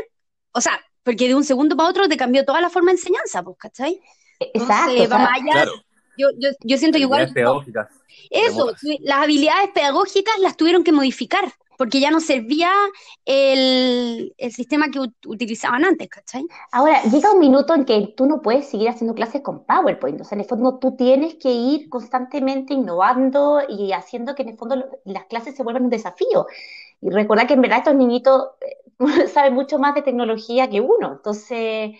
o 0.52 0.62
sea, 0.62 0.80
porque 1.04 1.28
de 1.28 1.36
un 1.36 1.44
segundo 1.44 1.76
para 1.76 1.90
otro 1.90 2.08
te 2.08 2.18
cambió 2.18 2.46
toda 2.46 2.62
la 2.62 2.70
forma 2.70 2.92
de 2.92 2.98
enseñanza, 2.98 3.44
pues, 3.44 3.58
¿cachai? 3.58 4.00
Exacto. 4.40 5.16
allá, 5.16 5.66
Yo, 6.18 6.30
yo, 6.38 6.50
yo 6.62 6.78
siento 6.78 6.98
que 6.98 7.04
igual... 7.04 7.32
Pedagógicas, 7.34 7.90
eso, 8.30 8.74
las 9.02 9.24
habilidades 9.24 9.70
pedagógicas 9.74 10.38
las 10.40 10.58
tuvieron 10.58 10.84
que 10.84 10.92
modificar 10.92 11.52
porque 11.78 12.00
ya 12.00 12.12
no 12.12 12.20
servía 12.20 12.72
el, 13.26 14.34
sistema 14.52 14.90
que 14.90 15.00
utilizaban 15.28 15.86
antes, 15.86 16.08
¿cachai? 16.10 16.46
Ahora, 16.72 17.02
llega 17.04 17.32
un 17.32 17.40
minuto 17.40 17.74
en 17.74 17.86
que 17.86 18.14
tú 18.16 18.26
no 18.26 18.42
puedes 18.42 18.68
seguir 18.68 18.90
haciendo 18.90 19.16
clases 19.16 19.42
con 19.42 19.66
PowerPoint, 19.66 20.22
o 20.22 20.24
sea, 20.24 20.36
en 20.36 20.42
el 20.42 20.48
fondo 20.48 20.80
tú 20.80 20.96
tienes 20.96 21.36
que 21.36 21.52
ir 21.52 21.90
constantemente 21.90 22.74
innovando 22.74 23.62
y 23.68 23.92
haciendo 23.92 24.36
que 24.36 24.44
en 24.44 24.50
el 24.50 24.58
fondo 24.58 24.86
las 25.04 25.26
clases 25.26 25.56
se 25.56 25.64
vuelvan 25.64 25.86
un 25.86 25.90
desafío. 25.90 26.48
Y 27.02 27.10
recordar 27.10 27.48
que 27.48 27.54
en 27.56 27.62
verdad 27.62 27.80
estos 27.80 27.96
niñitos 27.96 28.50
eh, 28.62 29.28
saben 29.28 29.54
mucho 29.54 29.80
más 29.80 29.96
de 29.96 30.02
tecnología 30.02 30.70
que 30.70 30.82
uno, 30.82 31.14
entonces 31.14 31.92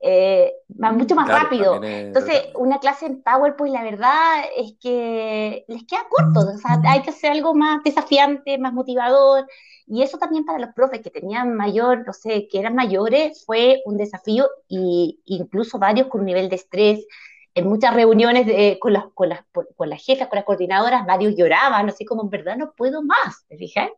eh, 0.00 0.52
va 0.82 0.92
mucho 0.92 1.14
más 1.14 1.28
rápido. 1.28 1.82
Entonces, 1.82 2.48
una 2.54 2.78
clase 2.78 3.06
en 3.06 3.22
PowerPoint, 3.22 3.74
la 3.74 3.82
verdad 3.82 4.44
es 4.56 4.74
que 4.80 5.64
les 5.66 5.84
queda 5.86 6.06
corto, 6.08 6.40
o 6.40 6.58
sea, 6.58 6.80
hay 6.84 7.02
que 7.02 7.10
hacer 7.10 7.32
algo 7.32 7.54
más 7.54 7.82
desafiante, 7.82 8.58
más 8.58 8.72
motivador, 8.72 9.46
y 9.86 10.02
eso 10.02 10.18
también 10.18 10.44
para 10.44 10.58
los 10.58 10.74
profes 10.74 11.00
que 11.00 11.10
tenían 11.10 11.54
mayor, 11.54 12.06
no 12.06 12.12
sé, 12.12 12.46
que 12.48 12.60
eran 12.60 12.74
mayores, 12.74 13.44
fue 13.44 13.82
un 13.86 13.96
desafío, 13.96 14.48
y 14.68 15.20
incluso 15.24 15.78
varios 15.78 16.08
con 16.08 16.20
un 16.20 16.26
nivel 16.26 16.48
de 16.48 16.56
estrés. 16.56 17.06
En 17.54 17.66
muchas 17.66 17.92
reuniones 17.92 18.78
con, 18.78 18.92
las, 18.92 19.06
con, 19.14 19.30
las, 19.30 19.40
con 19.74 19.90
las 19.90 20.04
jefas, 20.04 20.28
con 20.28 20.36
las 20.36 20.44
coordinadoras, 20.44 21.04
varios 21.06 21.34
lloraban, 21.34 21.88
así 21.88 22.04
como 22.04 22.22
en 22.22 22.30
verdad 22.30 22.56
no 22.56 22.72
puedo 22.76 23.02
más, 23.02 23.46
¿te 23.48 23.56
fijas? 23.56 23.90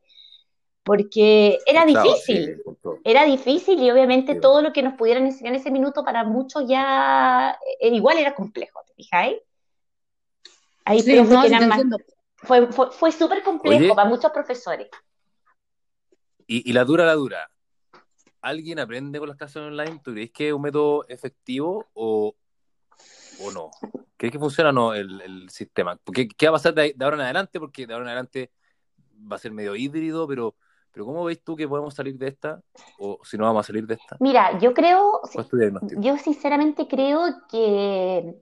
Porque 0.83 1.59
era 1.67 1.85
difícil, 1.85 2.63
era 3.05 3.25
difícil 3.25 3.83
y 3.83 3.91
obviamente 3.91 4.35
todo 4.35 4.63
lo 4.63 4.73
que 4.73 4.83
nos 4.83 4.95
pudieran 4.95 5.27
enseñar 5.27 5.55
en 5.55 5.61
ese 5.61 5.71
minuto 5.71 6.05
para 6.05 6.25
muchos 6.25 6.65
ya 6.67 7.59
eh, 7.81 7.89
igual 7.89 8.19
era 8.19 8.35
complejo, 8.35 8.81
¿te 8.87 8.95
fijáis? 8.95 9.37
Ahí 10.85 11.01
sí, 11.01 11.17
fue, 12.43 12.67
fue, 12.73 12.91
fue 12.91 13.13
súper 13.13 13.43
complejo 13.43 13.95
para 13.95 14.09
muchos 14.09 14.31
profesores. 14.33 14.89
Y, 16.47 16.73
la 16.73 16.85
dura, 16.85 17.05
la 17.05 17.15
dura. 17.15 17.49
¿Alguien 18.41 18.81
aprende 18.81 19.21
con 19.21 19.29
las 19.29 19.37
clases 19.37 19.59
online? 19.59 20.01
¿Tú 20.03 20.13
crees 20.13 20.33
que 20.33 20.49
es 20.49 20.53
un 20.53 20.63
método 20.63 21.07
efectivo 21.07 21.87
o, 21.95 22.35
o 23.41 23.53
no? 23.53 23.71
¿Crees 24.17 24.33
que 24.33 24.39
funciona 24.41 24.71
o 24.71 24.73
no 24.73 24.93
el, 24.93 25.21
el 25.21 25.51
sistema? 25.51 25.97
Porque, 26.03 26.27
¿Qué 26.27 26.47
va 26.47 26.51
a 26.51 26.55
pasar 26.55 26.75
de, 26.75 26.97
ahora 27.01 27.17
en 27.19 27.23
adelante? 27.23 27.61
Porque 27.61 27.87
de 27.87 27.93
ahora 27.93 28.07
en 28.07 28.09
adelante 28.09 28.51
va 29.31 29.37
a 29.37 29.39
ser 29.39 29.53
medio 29.53 29.77
híbrido, 29.77 30.27
pero 30.27 30.57
pero 30.92 31.06
¿cómo 31.06 31.25
ves 31.25 31.42
tú 31.42 31.56
que 31.56 31.68
podemos 31.68 31.94
salir 31.94 32.16
de 32.18 32.28
esta? 32.28 32.61
O 32.99 33.18
si 33.23 33.37
no 33.37 33.44
vamos 33.44 33.64
a 33.64 33.66
salir 33.66 33.87
de 33.87 33.94
esta. 33.94 34.16
Mira, 34.20 34.59
yo 34.59 34.75
creo, 34.75 35.20
yo 35.99 36.16
sinceramente 36.18 36.88
creo 36.88 37.23
que, 37.49 38.35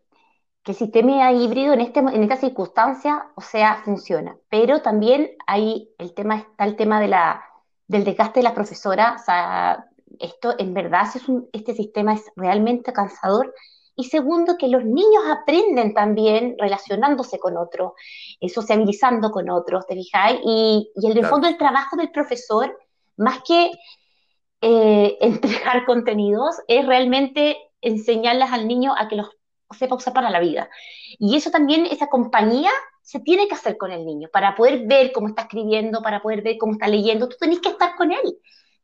que 0.63 0.73
el 0.73 0.77
sistema 0.77 1.33
híbrido 1.33 1.75
en, 1.75 1.81
este, 1.81 2.01
en 2.01 2.23
esta 2.23 2.37
circunstancia, 2.37 3.31
o 3.35 3.41
sea, 3.41 3.83
funciona. 3.85 4.37
Pero 4.49 4.83
también 4.83 5.31
hay 5.47 5.91
el 5.99 6.15
tema, 6.15 6.37
está 6.37 6.65
el 6.65 6.77
tema 6.77 7.01
de 7.01 7.09
la, 7.09 7.43
del 7.87 8.05
desgaste 8.05 8.41
de 8.41 8.45
las 8.45 8.55
profesoras. 8.55 9.21
O 9.21 9.25
sea, 9.25 9.87
esto 10.19 10.55
en 10.59 10.75
verdad, 10.75 11.07
si 11.11 11.19
es 11.19 11.29
un, 11.29 11.49
este 11.53 11.75
sistema 11.75 12.15
es 12.15 12.25
realmente 12.37 12.93
cansador 12.93 13.55
y 13.99 14.05
segundo, 14.05 14.57
que 14.57 14.69
los 14.69 14.85
niños 14.85 15.25
aprenden 15.29 15.93
también 15.93 16.55
relacionándose 16.57 17.41
con 17.41 17.57
otros, 17.57 17.95
eh, 18.41 18.49
sociabilizando 18.49 19.33
con 19.33 19.51
otros, 19.51 19.89
¿te 19.89 19.97
fijáis? 19.97 20.39
Y, 20.45 20.93
y 20.95 21.11
en 21.11 21.19
el 21.19 21.27
fondo 21.27 21.49
el 21.49 21.59
trabajo 21.59 21.97
del 21.97 22.13
profesor, 22.13 22.79
más 23.17 23.41
que 23.43 23.73
eh, 24.61 25.19
entregar 25.21 25.85
contenidos, 25.85 26.61
es 26.69 26.87
realmente 26.87 27.57
enseñarles 27.81 28.53
al 28.53 28.69
niño 28.69 28.95
a 28.97 29.09
que 29.09 29.17
los 29.17 29.31
sepa 29.77 29.97
usar 29.97 30.15
para 30.15 30.31
la 30.31 30.39
vida. 30.39 30.71
Y 31.19 31.37
eso 31.37 31.51
también, 31.51 31.85
esa 31.87 32.07
compañía 32.07 32.71
se 33.03 33.19
tiene 33.19 33.49
que 33.49 33.57
hacer 33.57 33.77
con 33.77 33.91
el 33.91 34.07
niño, 34.07 34.29
para 34.33 34.55
poder 34.55 34.87
ver 34.87 35.11
cómo 35.11 35.27
está 35.27 35.43
escribiendo, 35.43 36.03
para 36.03 36.23
poder 36.23 36.43
ver 36.43 36.57
cómo 36.57 36.75
está 36.75 36.87
leyendo, 36.87 37.29
tú 37.29 37.35
tenés 37.41 37.59
que 37.59 37.71
estar 37.71 37.97
con 37.97 38.13
él. 38.13 38.39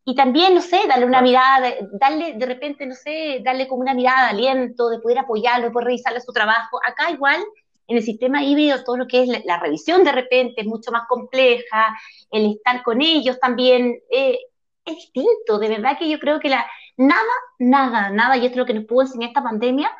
Y 0.04 0.14
también, 0.14 0.54
no 0.54 0.60
sé, 0.60 0.80
darle 0.86 1.06
una 1.06 1.22
mirada, 1.22 1.74
darle 1.92 2.34
de 2.34 2.46
repente, 2.46 2.84
no 2.86 2.94
sé, 2.94 3.40
darle 3.42 3.66
como 3.66 3.80
una 3.80 3.94
mirada 3.94 4.24
de 4.24 4.30
aliento, 4.30 4.90
de 4.90 4.98
poder 4.98 5.18
apoyarlo, 5.18 5.66
de 5.66 5.72
poder 5.72 5.86
revisarle 5.86 6.20
su 6.20 6.32
trabajo. 6.32 6.78
Acá 6.86 7.10
igual, 7.10 7.42
en 7.86 7.96
el 7.96 8.02
sistema 8.02 8.42
híbrido, 8.44 8.84
todo 8.84 8.98
lo 8.98 9.06
que 9.06 9.22
es 9.22 9.44
la, 9.44 9.58
revisión 9.58 10.04
de 10.04 10.12
repente 10.12 10.60
es 10.60 10.66
mucho 10.66 10.90
más 10.92 11.06
compleja, 11.08 11.96
el 12.30 12.52
estar 12.52 12.82
con 12.82 13.00
ellos 13.00 13.40
también 13.40 13.98
eh, 14.10 14.38
es 14.84 14.94
distinto. 14.94 15.58
De 15.58 15.68
verdad 15.68 15.98
que 15.98 16.08
yo 16.10 16.18
creo 16.18 16.38
que 16.38 16.50
la, 16.50 16.66
nada, 16.98 17.32
nada, 17.58 18.10
nada, 18.10 18.36
y 18.36 18.40
esto 18.46 18.52
es 18.52 18.58
lo 18.58 18.66
que 18.66 18.74
nos 18.74 18.84
pudo 18.84 19.02
enseñar 19.02 19.28
esta 19.28 19.42
pandemia, 19.42 19.90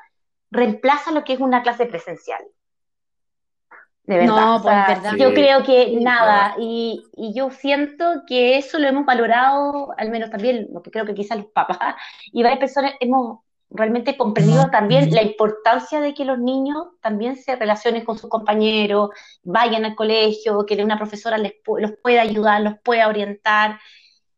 reemplaza 0.50 1.12
lo 1.12 1.24
que 1.24 1.32
es 1.34 1.40
una 1.40 1.62
clase 1.62 1.86
presencial 1.86 2.44
de 4.04 4.18
verdad. 4.18 4.36
No, 4.36 4.62
pues, 4.62 4.74
verdad. 4.88 5.16
Yo 5.16 5.32
creo 5.32 5.62
que 5.62 5.96
nada, 6.00 6.54
y, 6.58 7.02
y, 7.16 7.34
yo 7.34 7.50
siento 7.50 8.22
que 8.26 8.58
eso 8.58 8.78
lo 8.78 8.86
hemos 8.86 9.06
valorado, 9.06 9.94
al 9.96 10.10
menos 10.10 10.30
también, 10.30 10.68
lo 10.72 10.82
que 10.82 10.90
creo 10.90 11.06
que 11.06 11.14
quizás 11.14 11.38
los 11.38 11.46
papás 11.46 11.94
y 12.32 12.42
varias 12.42 12.60
personas 12.60 12.92
hemos 13.00 13.40
realmente 13.70 14.16
comprendido 14.16 14.70
también 14.70 15.10
la 15.12 15.22
importancia 15.22 16.00
de 16.00 16.14
que 16.14 16.24
los 16.24 16.38
niños 16.38 16.86
también 17.00 17.36
se 17.36 17.56
relacionen 17.56 18.04
con 18.04 18.16
sus 18.16 18.30
compañeros, 18.30 19.10
vayan 19.42 19.84
al 19.84 19.96
colegio, 19.96 20.64
que 20.64 20.82
una 20.82 20.98
profesora 20.98 21.38
les, 21.38 21.54
los 21.78 21.92
pueda 22.02 22.22
ayudar, 22.22 22.60
los 22.60 22.74
pueda 22.84 23.08
orientar, 23.08 23.80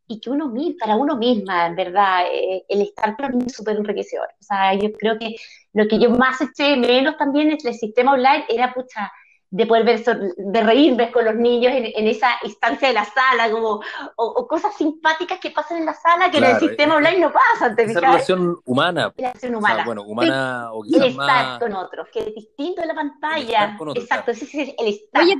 y 0.09 0.21
que 0.21 0.31
uno 0.31 0.49
mismo, 0.49 0.77
para 0.79 0.97
uno 0.97 1.17
misma, 1.17 1.67
en 1.67 1.77
verdad, 1.77 2.25
eh, 2.33 2.65
el 2.69 2.83
estar 2.83 3.17
con 3.17 3.43
es 3.43 3.55
súper 3.55 3.77
enriquecedor. 3.77 4.29
O 4.41 4.43
sea, 4.43 4.73
yo 4.75 4.93
creo 4.93 5.19
que 5.19 5.35
lo 5.73 5.89
que 5.89 5.99
yo 5.99 6.11
más 6.11 6.41
eché 6.41 6.77
menos 6.77 7.17
también 7.17 7.51
es 7.51 7.65
el 7.65 7.75
sistema 7.75 8.13
online, 8.13 8.45
era, 8.49 8.73
pucha, 8.73 9.13
de 9.51 9.67
poder 9.67 9.85
ver, 9.85 10.05
de 10.37 10.63
reírme 10.63 11.11
con 11.13 11.25
los 11.25 11.35
niños 11.35 11.73
en, 11.75 12.07
esa 12.07 12.31
instancia 12.43 12.89
de 12.89 12.95
la 12.95 13.05
sala, 13.05 13.51
como, 13.51 13.81
o, 14.17 14.47
cosas 14.47 14.75
simpáticas 14.77 15.39
que 15.39 15.51
pasan 15.51 15.79
en 15.79 15.87
la 15.87 15.95
sala 15.95 16.31
que 16.31 16.39
en 16.39 16.45
el 16.45 16.59
sistema 16.59 16.97
online 16.97 17.21
no 17.21 17.33
pasan. 17.33 17.77
¿te 17.77 17.85
esa 17.85 18.01
relación 18.01 18.59
humana. 18.65 19.13
Relación 19.17 19.55
humana. 19.55 19.85
bueno, 19.85 20.03
humana 20.03 20.73
o 20.73 20.83
quizás 20.83 21.03
El 21.03 21.11
estar 21.11 21.61
con 21.61 21.73
otros, 21.75 22.09
que 22.13 22.21
es 22.21 22.35
distinto 22.35 22.81
de 22.81 22.89
la 22.89 22.95
pantalla. 22.95 23.79
Exacto, 23.95 24.33
ese 24.33 24.45
es 24.45 24.75
el 24.79 24.89
estar. 24.89 25.23
Oye, 25.23 25.37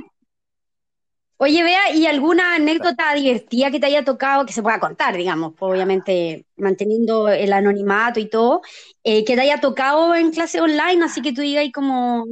Oye, 1.39 1.61
Bea, 1.63 1.93
¿y 1.93 2.07
alguna 2.07 2.55
anécdota 2.55 3.13
divertida 3.13 3.69
que 3.69 3.79
te 3.79 3.85
haya 3.85 4.03
tocado, 4.03 4.43
que 4.43 4.53
se 4.53 4.63
pueda 4.63 4.79
contar, 4.79 5.15
digamos, 5.15 5.53
obviamente 5.59 6.47
manteniendo 6.55 7.29
el 7.29 7.53
anonimato 7.53 8.19
y 8.19 8.27
todo, 8.27 8.61
eh, 9.03 9.23
que 9.23 9.35
te 9.35 9.41
haya 9.41 9.59
tocado 9.59 10.15
en 10.15 10.31
clase 10.31 10.59
online, 10.59 11.05
así 11.05 11.21
que 11.21 11.33
tú 11.33 11.41
digas 11.41 11.61
ahí 11.61 11.71
como, 11.71 12.25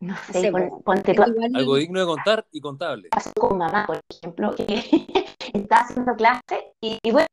no 0.00 0.16
sé, 0.32 0.52
ponte 0.84 1.14
Algo 1.54 1.76
digno 1.76 2.00
de 2.00 2.06
contar 2.06 2.46
y 2.52 2.60
contable. 2.60 3.08
Pasó 3.10 3.32
con 3.34 3.58
mamá, 3.58 3.86
por 3.86 4.00
ejemplo, 4.08 4.54
que 4.54 4.64
estaba 5.52 5.82
haciendo 5.82 6.14
clase 6.16 6.74
y, 6.80 6.98
bueno, 7.10 7.26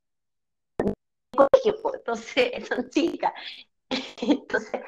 colegio, 1.36 1.82
pues, 1.82 1.96
entonces 1.96 2.52
son 2.68 2.90
chicas. 2.90 3.34
Entonces, 4.22 4.82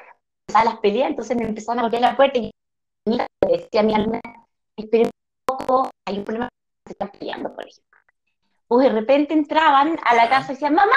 a 0.54 0.64
las 0.64 0.78
peleas, 0.78 1.10
entonces 1.10 1.36
me 1.36 1.44
empezaron 1.44 1.78
a 1.78 1.82
golpear 1.82 2.02
la 2.02 2.16
puerta 2.16 2.38
y 2.38 2.50
le 3.06 3.26
decía 3.48 3.80
a 3.80 3.84
mi 3.84 3.94
alma, 3.94 4.20
espera 4.76 5.04
un 5.04 5.10
poco, 5.44 5.90
hay 6.06 6.18
un 6.18 6.24
problema, 6.24 6.48
se 6.86 6.92
están 6.92 7.10
peleando, 7.12 7.54
por 7.54 7.66
ejemplo 7.66 7.90
o 8.72 8.78
de 8.78 8.88
repente 8.88 9.34
entraban 9.34 9.98
a 10.04 10.14
la 10.14 10.28
casa 10.28 10.52
y 10.52 10.54
decían, 10.54 10.74
mamá, 10.74 10.96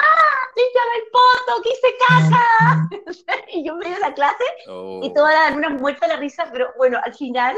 límpiame 0.56 0.96
el 0.96 1.10
poto, 1.12 1.62
que 1.62 1.70
hice 1.70 1.96
caca. 2.08 3.46
y 3.52 3.66
yo 3.66 3.76
me 3.76 3.94
a 3.94 3.98
la 3.98 4.14
clase 4.14 4.44
y 4.66 4.68
oh. 4.68 5.12
todas 5.14 5.34
daban 5.34 5.56
una 5.56 5.70
muerta 5.70 6.06
de 6.06 6.14
la 6.14 6.20
risa, 6.20 6.48
pero 6.52 6.72
bueno, 6.76 6.98
al 7.02 7.14
final 7.14 7.56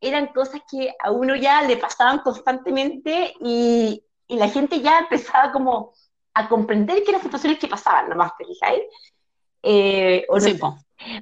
eran 0.00 0.28
cosas 0.28 0.60
que 0.70 0.94
a 1.02 1.10
uno 1.10 1.36
ya 1.36 1.62
le 1.62 1.76
pasaban 1.76 2.20
constantemente 2.20 3.34
y, 3.40 4.02
y 4.28 4.36
la 4.36 4.48
gente 4.48 4.80
ya 4.80 4.98
empezaba 4.98 5.52
como 5.52 5.92
a 6.34 6.48
comprender 6.48 7.02
que 7.02 7.10
eran 7.10 7.22
situaciones 7.22 7.58
que 7.58 7.68
pasaban, 7.68 8.08
nomás, 8.08 8.32
¿te 8.36 8.44
fijáis? 8.44 8.82
Eh, 9.62 10.24
o, 10.28 10.36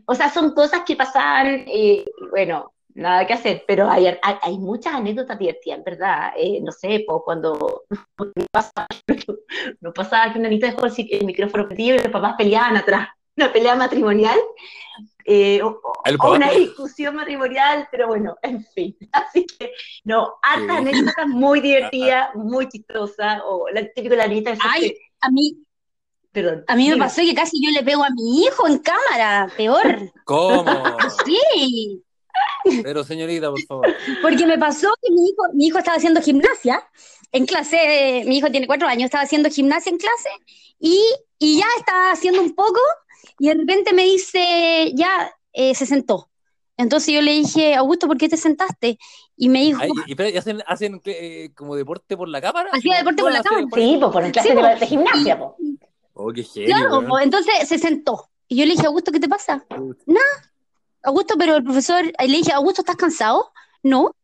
o 0.06 0.14
sea, 0.14 0.30
son 0.30 0.54
cosas 0.54 0.82
que 0.86 0.96
pasaban, 0.96 1.64
eh, 1.66 2.04
bueno, 2.30 2.74
nada 2.96 3.26
que 3.26 3.34
hacer, 3.34 3.64
pero 3.66 3.88
hay, 3.88 4.06
hay, 4.22 4.58
muchas 4.58 4.94
anécdotas 4.94 5.38
divertidas, 5.38 5.84
¿verdad? 5.84 6.32
Eh, 6.36 6.60
no 6.62 6.72
sé, 6.72 7.04
pues, 7.06 7.22
cuando 7.24 7.84
no 9.80 9.92
pasaba 9.92 10.32
que 10.32 10.38
una 10.38 10.48
niña 10.48 10.70
dejó 10.70 10.86
el, 10.86 11.26
micrófono 11.26 11.68
pedido 11.68 11.96
y 11.96 11.98
los 11.98 12.12
papás 12.12 12.34
peleaban 12.38 12.76
atrás, 12.76 13.08
una 13.36 13.52
pelea 13.52 13.74
matrimonial, 13.74 14.38
eh, 15.26 15.60
o, 15.62 15.80
una 16.32 16.50
discusión 16.50 17.16
matrimonial, 17.16 17.86
pero 17.90 18.08
bueno, 18.08 18.36
en 18.42 18.64
fin. 18.64 18.96
Así 19.12 19.46
que, 19.46 19.72
no, 20.04 20.34
hartas 20.42 20.78
anécdotas 20.78 21.28
muy 21.28 21.60
divertidas, 21.60 22.34
muy 22.34 22.68
chistosas, 22.68 23.42
o 23.44 23.68
la 23.70 23.82
típica 23.92 24.10
de 24.10 24.16
la 24.16 24.26
niña 24.26 24.56
Ay, 24.60 24.94
a 25.20 25.30
mí, 25.30 25.62
Perdón, 26.32 26.64
a 26.66 26.76
mí 26.76 26.90
me 26.90 26.98
pasó 26.98 27.22
que 27.22 27.34
casi 27.34 27.64
yo 27.64 27.70
le 27.70 27.82
pego 27.82 28.04
a 28.04 28.10
mi 28.10 28.42
hijo 28.42 28.68
en 28.68 28.78
cámara, 28.80 29.50
peor. 29.56 30.12
¿Cómo? 30.26 30.64
Sí, 31.24 32.04
pero 32.82 33.04
señorita, 33.04 33.50
por 33.50 33.62
favor. 33.62 33.86
Porque 34.22 34.46
me 34.46 34.58
pasó 34.58 34.88
que 35.02 35.12
mi 35.12 35.28
hijo, 35.28 35.42
mi 35.54 35.66
hijo 35.66 35.78
estaba 35.78 35.96
haciendo 35.96 36.20
gimnasia 36.20 36.82
en 37.32 37.46
clase, 37.46 38.24
mi 38.26 38.38
hijo 38.38 38.50
tiene 38.50 38.66
cuatro 38.66 38.88
años, 38.88 39.04
estaba 39.04 39.24
haciendo 39.24 39.50
gimnasia 39.50 39.90
en 39.90 39.98
clase 39.98 40.28
y, 40.78 41.00
ya 41.38 41.66
estaba 41.78 42.12
haciendo 42.12 42.40
un 42.40 42.54
poco 42.54 42.80
y 43.38 43.48
de 43.48 43.54
repente 43.54 43.92
me 43.92 44.04
dice, 44.04 44.92
ya 44.94 45.30
eh, 45.52 45.74
se 45.74 45.86
sentó. 45.86 46.30
Entonces 46.78 47.14
yo 47.14 47.22
le 47.22 47.32
dije, 47.32 47.74
Augusto, 47.74 48.06
¿por 48.06 48.18
qué 48.18 48.28
te 48.28 48.36
sentaste? 48.36 48.98
Y 49.36 49.48
me 49.48 49.60
dijo... 49.60 49.82
¿Y, 50.06 50.36
hacen, 50.36 50.62
hacen 50.66 51.00
eh, 51.04 51.50
como 51.54 51.74
deporte 51.74 52.16
por 52.16 52.28
la 52.28 52.40
cámara? 52.40 52.70
Hacía 52.72 52.98
deporte 52.98 53.22
por 53.22 53.32
la 53.32 53.42
cámara. 53.42 53.66
Sí, 53.74 53.96
pues 53.98 54.12
por 54.12 54.24
el 54.24 54.32
clase 54.32 54.54
de, 54.54 54.86
gimnasia. 54.86 55.40
Oh, 56.14 56.32
qué 56.32 56.44
Claro, 56.64 57.02
entonces 57.20 57.68
se 57.68 57.78
sentó. 57.78 58.30
Y 58.48 58.56
yo 58.56 58.66
le 58.66 58.72
dije, 58.72 58.86
Augusto, 58.86 59.12
¿qué 59.12 59.20
te 59.20 59.28
pasa? 59.28 59.64
Nada. 60.06 60.55
Augusto, 61.06 61.34
pero 61.38 61.56
el 61.56 61.64
profesor... 61.64 62.04
Le 62.04 62.36
dije, 62.36 62.52
Augusto, 62.52 62.82
¿estás 62.82 62.96
cansado? 62.96 63.52
No. 63.82 64.14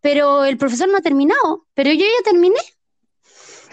Pero 0.00 0.44
el 0.44 0.56
profesor 0.56 0.88
no 0.88 0.98
ha 0.98 1.02
terminado. 1.02 1.66
Pero 1.74 1.90
yo 1.90 2.04
ya 2.04 2.30
terminé. 2.30 2.60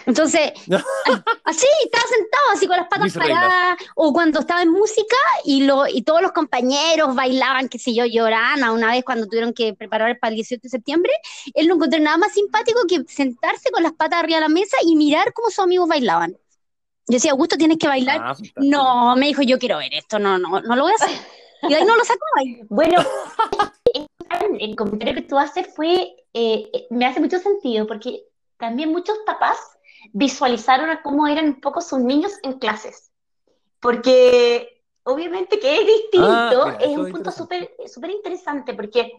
Entonces, 0.06 0.52
así, 1.44 1.66
estaba 1.84 2.04
sentado 2.08 2.44
así 2.52 2.66
con 2.66 2.76
las 2.76 2.88
patas 2.88 3.12
paradas, 3.12 3.76
o 3.94 4.12
cuando 4.12 4.40
estaba 4.40 4.62
en 4.62 4.70
música 4.70 5.16
y, 5.44 5.64
lo, 5.64 5.86
y 5.86 6.02
todos 6.02 6.22
los 6.22 6.32
compañeros 6.32 7.14
bailaban, 7.14 7.68
qué 7.68 7.78
sé 7.78 7.94
yo, 7.94 8.04
lloraban, 8.06 8.70
una 8.70 8.92
vez 8.92 9.04
cuando 9.04 9.26
tuvieron 9.26 9.52
que 9.52 9.74
preparar 9.74 10.18
para 10.18 10.30
el 10.30 10.36
18 10.36 10.60
de 10.62 10.68
septiembre, 10.68 11.12
él 11.54 11.68
no 11.68 11.74
encontró 11.74 12.00
nada 12.00 12.16
más 12.16 12.32
simpático 12.32 12.80
que 12.88 13.04
sentarse 13.08 13.70
con 13.70 13.82
las 13.82 13.92
patas 13.92 14.20
arriba 14.20 14.38
de 14.38 14.42
la 14.42 14.48
mesa 14.48 14.76
y 14.84 14.96
mirar 14.96 15.32
cómo 15.32 15.50
sus 15.50 15.60
amigos 15.60 15.88
bailaban. 15.88 16.32
Yo 17.06 17.14
decía, 17.14 17.32
Augusto, 17.32 17.56
tienes 17.56 17.78
que 17.78 17.88
bailar. 17.88 18.20
Ah, 18.20 18.36
no, 18.56 19.16
me 19.16 19.26
dijo, 19.26 19.42
yo 19.42 19.58
quiero 19.58 19.78
ver 19.78 19.92
esto, 19.94 20.18
no, 20.18 20.38
no, 20.38 20.60
no 20.60 20.76
lo 20.76 20.82
voy 20.82 20.92
a 20.92 21.04
hacer. 21.04 21.18
Y 21.62 21.74
ahí 21.74 21.84
no 21.84 21.96
lo 21.96 22.04
sacó 22.04 22.24
ahí. 22.36 22.62
Bueno, 22.68 23.00
el 24.60 24.76
comentario 24.76 25.14
que 25.14 25.22
tú 25.22 25.38
haces 25.38 25.66
fue, 25.74 26.16
eh, 26.34 26.86
me 26.90 27.06
hace 27.06 27.20
mucho 27.20 27.38
sentido, 27.38 27.86
porque 27.86 28.24
también 28.56 28.90
muchos 28.90 29.18
papás 29.26 29.58
visualizaron 30.12 30.90
a 30.90 31.02
cómo 31.02 31.26
eran 31.26 31.46
un 31.46 31.60
poco 31.60 31.80
sus 31.80 32.00
niños 32.00 32.32
en 32.42 32.58
clases. 32.58 33.10
Porque 33.80 34.82
obviamente 35.02 35.58
que 35.58 35.74
es 35.74 35.86
distinto, 35.86 36.64
ah, 36.66 36.78
es 36.80 36.96
un 36.96 37.10
punto 37.10 37.30
súper 37.30 37.70
súper 37.86 38.10
interesante, 38.10 38.74
porque 38.74 39.12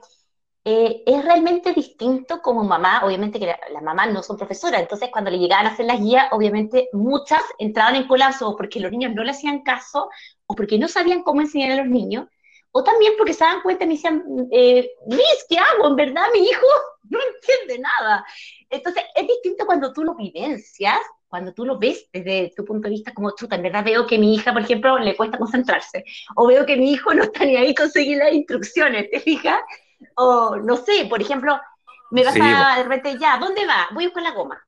eh, 0.64 1.02
es 1.08 1.26
realmente 1.26 1.74
distinto 1.74 2.40
como 2.40 2.64
mamá, 2.64 3.02
obviamente 3.04 3.40
que 3.40 3.48
las 3.48 3.82
mamás 3.82 4.14
no 4.14 4.22
son 4.22 4.38
profesoras, 4.38 4.82
entonces 4.82 5.10
cuando 5.12 5.32
le 5.32 5.40
llegaban 5.40 5.66
a 5.66 5.72
hacer 5.72 5.88
las 5.88 6.00
guías, 6.00 6.28
obviamente 6.32 6.88
muchas 6.94 7.42
entraban 7.58 7.96
en 7.96 8.08
colapso 8.08 8.56
porque 8.56 8.80
los 8.80 8.92
niños 8.92 9.14
no 9.16 9.24
le 9.24 9.32
hacían 9.32 9.64
caso 9.64 10.10
o 10.52 10.54
porque 10.54 10.78
no 10.78 10.90
sabían 10.90 11.24
cómo 11.24 11.40
enseñar 11.40 11.72
a 11.72 11.84
los 11.84 11.88
niños, 11.88 12.28
o 12.72 12.84
también 12.84 13.14
porque 13.18 13.34
se 13.34 13.44
daban 13.44 13.62
cuenta 13.62 13.86
y 13.86 13.88
me 13.88 13.94
decían, 13.94 14.24
eh, 14.52 14.92
Miss, 15.08 15.46
¿qué 15.48 15.58
hago? 15.58 15.88
En 15.88 15.96
verdad 15.96 16.26
mi 16.34 16.40
hijo 16.40 16.68
no 17.10 17.20
entiende 17.34 17.80
nada. 17.80 18.26
Entonces, 18.70 19.04
es 19.16 19.28
distinto 19.28 19.66
cuando 19.66 19.94
tú 19.94 20.04
lo 20.04 20.14
vivencias, 20.16 21.00
cuando 21.30 21.54
tú 21.54 21.66
lo 21.66 21.80
ves 21.80 22.10
desde 22.12 22.52
tu 22.56 22.66
punto 22.66 22.90
de 22.90 22.96
vista 22.96 23.14
como 23.14 23.34
chuta, 23.34 23.56
en 23.56 23.64
verdad 23.64 23.86
veo 23.86 24.06
que 24.06 24.18
mi 24.18 24.36
hija, 24.36 24.52
por 24.52 24.62
ejemplo, 24.62 25.00
le 25.00 25.16
cuesta 25.16 25.38
concentrarse, 25.38 26.04
o 26.36 26.48
veo 26.48 26.66
que 26.66 26.76
mi 26.76 26.92
hijo 26.92 27.14
no 27.14 27.24
está 27.24 27.46
ni 27.46 27.56
ahí 27.56 27.74
con 27.74 27.90
seguir 27.90 28.18
las 28.18 28.34
instrucciones, 28.34 29.10
¿te 29.10 29.22
fijas? 29.22 29.62
O 30.16 30.58
no 30.58 30.76
sé, 30.76 31.06
por 31.10 31.22
ejemplo, 31.22 31.58
me 32.12 32.26
vas 32.26 32.36
a 32.36 32.78
de 32.78 32.84
repente, 32.84 33.18
ya, 33.18 33.38
¿dónde 33.38 33.66
va? 33.66 33.88
Voy 33.94 34.04
a 34.04 34.08
buscar 34.08 34.24
la 34.24 34.32
goma. 34.32 34.62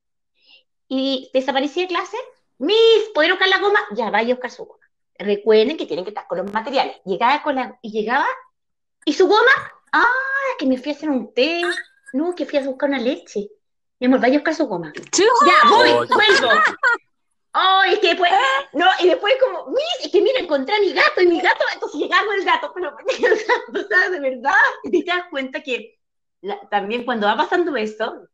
Y 0.87 1.29
desaparecía 1.33 1.83
de 1.83 1.89
clase, 1.89 2.17
Miss, 2.59 3.09
¿puedo 3.13 3.31
buscar 3.31 3.49
la 3.49 3.59
goma? 3.59 3.79
Ya, 3.95 4.09
vaya 4.09 4.31
a 4.31 4.35
buscar 4.35 4.51
su 4.51 4.63
goma. 4.65 4.82
Recuerden 5.17 5.77
que 5.77 5.85
tienen 5.85 6.05
que 6.05 6.11
estar 6.11 6.27
con 6.27 6.39
los 6.39 6.51
materiales. 6.51 6.97
Llegaba 7.05 7.43
con 7.43 7.55
la, 7.55 7.77
y 7.81 7.91
llegaba, 7.91 8.27
¿y 9.05 9.13
su 9.13 9.27
goma? 9.27 9.73
Ah, 9.91 10.07
que 10.57 10.65
me 10.65 10.77
fui 10.77 10.91
a 10.91 10.95
hacer 10.95 11.09
un 11.09 11.33
té. 11.33 11.61
No, 12.13 12.33
que 12.35 12.45
fui 12.45 12.59
a 12.59 12.63
buscar 12.63 12.89
una 12.89 12.99
leche. 12.99 13.49
Mi 13.99 14.07
amor, 14.07 14.19
vaya 14.19 14.35
a 14.35 14.39
buscar 14.39 14.55
su 14.55 14.67
goma. 14.67 14.91
Ya, 14.95 15.69
voy, 15.69 15.89
oh, 15.91 16.05
vuelvo. 16.07 16.61
Oh, 17.55 17.81
es 17.85 17.99
que 17.99 18.07
después, 18.07 18.31
no, 18.73 18.85
y 18.99 19.07
después 19.09 19.35
como, 19.39 19.75
es 20.03 20.11
que 20.11 20.21
mira, 20.21 20.39
encontré 20.39 20.75
a 20.75 20.79
mi 20.79 20.91
gato, 20.91 21.21
y 21.21 21.27
mi 21.27 21.39
gato, 21.39 21.63
entonces 21.71 22.01
llegaba 22.01 22.25
con 22.25 22.35
el 22.35 22.45
gato, 22.45 22.71
pero 22.73 22.97
el 23.07 23.21
gato, 23.21 23.87
¿sabes? 23.89 24.11
De 24.11 24.19
verdad, 24.19 24.53
y 24.83 25.03
te 25.03 25.11
das 25.11 25.25
cuenta 25.29 25.61
que 25.61 25.99
también 26.71 27.05
cuando 27.05 27.27
va 27.27 27.37
pasando 27.37 27.75
esto, 27.77 28.27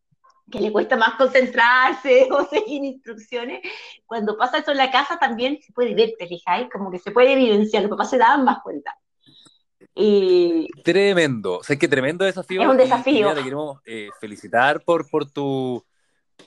que 0.49 0.59
le 0.59 0.71
cuesta 0.71 0.97
más 0.97 1.15
concentrarse 1.15 2.27
o 2.31 2.45
seguir 2.45 2.83
instrucciones, 2.83 3.61
cuando 4.05 4.37
pasa 4.37 4.59
eso 4.59 4.71
en 4.71 4.77
la 4.77 4.91
casa 4.91 5.17
también 5.19 5.59
se 5.61 5.73
puede 5.73 5.93
ver, 5.95 6.13
te 6.17 6.27
fijáis, 6.27 6.67
como 6.71 6.91
que 6.91 6.99
se 6.99 7.11
puede 7.11 7.33
evidenciar, 7.33 7.83
los 7.83 7.91
papás 7.91 8.09
se 8.09 8.17
daban 8.17 8.43
más 8.43 8.59
cuenta. 8.63 8.95
Tremendo, 10.83 11.57
o 11.57 11.63
sea, 11.63 11.75
que 11.77 11.87
tremendo 11.87 12.23
desafío. 12.23 12.61
Es 12.61 12.67
un 12.67 12.77
desafío. 12.77 13.33
te 13.33 13.43
queremos 13.43 13.79
eh, 13.85 14.09
felicitar 14.19 14.81
por, 14.81 15.09
por, 15.09 15.29
tu, 15.29 15.83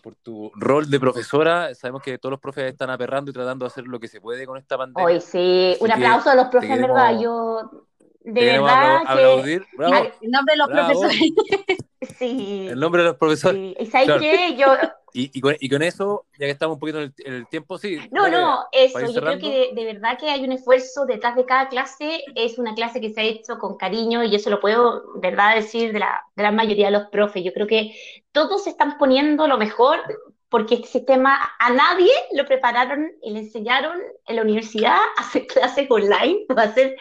por 0.02 0.14
tu 0.14 0.50
rol 0.54 0.88
de 0.88 0.98
profesora. 0.98 1.74
Sabemos 1.74 2.02
que 2.02 2.16
todos 2.18 2.30
los 2.30 2.40
profes 2.40 2.72
están 2.72 2.88
aperrando 2.88 3.30
y 3.30 3.34
tratando 3.34 3.64
de 3.64 3.66
hacer 3.68 3.84
lo 3.84 4.00
que 4.00 4.08
se 4.08 4.20
puede 4.20 4.46
con 4.46 4.56
esta 4.56 4.78
pandemia. 4.78 5.04
Hoy 5.04 5.20
sí, 5.20 5.76
un 5.80 5.92
aplauso 5.92 6.30
a 6.30 6.34
los 6.34 6.46
profes, 6.46 6.70
en 6.70 6.82
verdad. 6.82 7.20
Yo, 7.20 7.86
de 8.20 8.44
verdad. 8.44 9.02
Que... 9.02 9.12
Aplaudir. 9.12 9.66
Bravo, 9.76 9.94
en 10.20 10.30
nombre 10.30 10.54
de 10.54 10.58
los 10.58 10.68
profesores. 10.68 11.20
Sí. 12.18 12.68
El 12.68 12.80
nombre 12.80 13.02
de 13.02 13.08
los 13.08 13.16
profesores. 13.16 13.76
¿Y 13.78 13.86
sabes 13.86 14.20
qué? 14.20 14.56
Yo, 14.56 14.66
y, 15.12 15.40
con, 15.40 15.82
eso, 15.82 16.26
ya 16.38 16.46
que 16.46 16.50
estamos 16.50 16.74
un 16.74 16.80
poquito 16.80 17.00
en 17.00 17.12
el, 17.24 17.46
tiempo, 17.48 17.78
sí. 17.78 17.98
No, 18.10 18.28
no, 18.28 18.64
eso. 18.72 19.00
Yo 19.00 19.20
creo 19.20 19.38
que 19.38 19.72
de, 19.74 19.84
verdad 19.84 20.18
que 20.18 20.30
hay 20.30 20.44
un 20.44 20.52
esfuerzo 20.52 21.06
detrás 21.06 21.36
de 21.36 21.44
cada 21.44 21.68
clase. 21.68 22.24
Es 22.34 22.58
una 22.58 22.74
clase 22.74 23.00
que 23.00 23.12
se 23.12 23.20
ha 23.20 23.24
hecho 23.24 23.58
con 23.58 23.76
cariño 23.76 24.24
y 24.24 24.34
eso 24.34 24.50
lo 24.50 24.60
puedo, 24.60 25.02
verdad, 25.20 25.54
decir 25.54 25.92
de 25.92 26.00
la 26.00 26.24
gran 26.34 26.56
mayoría 26.56 26.86
de 26.86 26.92
los 26.92 27.08
profes. 27.08 27.44
Yo 27.44 27.52
creo 27.52 27.66
que 27.66 27.94
todos 28.32 28.66
están 28.66 28.98
poniendo 28.98 29.46
lo 29.46 29.58
mejor 29.58 30.00
porque 30.48 30.74
este 30.74 30.88
sistema 30.88 31.38
a 31.58 31.72
nadie 31.72 32.12
lo 32.32 32.44
prepararon 32.44 33.10
y 33.22 33.30
le 33.32 33.40
enseñaron 33.40 33.98
en 34.26 34.36
la 34.36 34.42
universidad 34.42 34.96
a 35.16 35.22
hacer 35.22 35.46
clases 35.46 35.90
online 35.90 36.44
o 36.48 36.52
a 36.58 36.64
hacer 36.64 36.96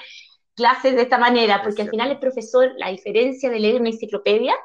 clases 0.56 0.96
de 0.96 1.02
esta 1.04 1.18
manera, 1.18 1.62
porque 1.64 1.82
al 1.82 1.90
final 1.90 2.12
el 2.12 2.20
profesor, 2.20 2.72
la 2.78 2.90
diferencia 2.90 3.50
de 3.50 3.60
leer 3.60 3.80
una 3.80 3.90
enciclopedia 3.90 4.56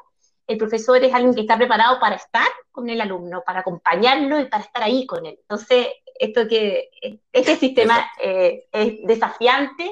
el 0.47 0.57
profesor 0.57 1.03
es 1.03 1.13
alguien 1.13 1.35
que 1.35 1.41
está 1.41 1.57
preparado 1.57 1.99
para 1.99 2.15
estar 2.15 2.47
con 2.71 2.89
el 2.89 3.01
alumno, 3.01 3.43
para 3.45 3.59
acompañarlo 3.59 4.39
y 4.39 4.45
para 4.45 4.63
estar 4.63 4.81
ahí 4.81 5.05
con 5.05 5.25
él. 5.25 5.37
Entonces, 5.41 5.87
esto 6.17 6.47
que 6.47 6.89
este 7.31 7.55
sistema 7.57 8.09
eh, 8.21 8.65
es 8.71 9.05
desafiante 9.05 9.89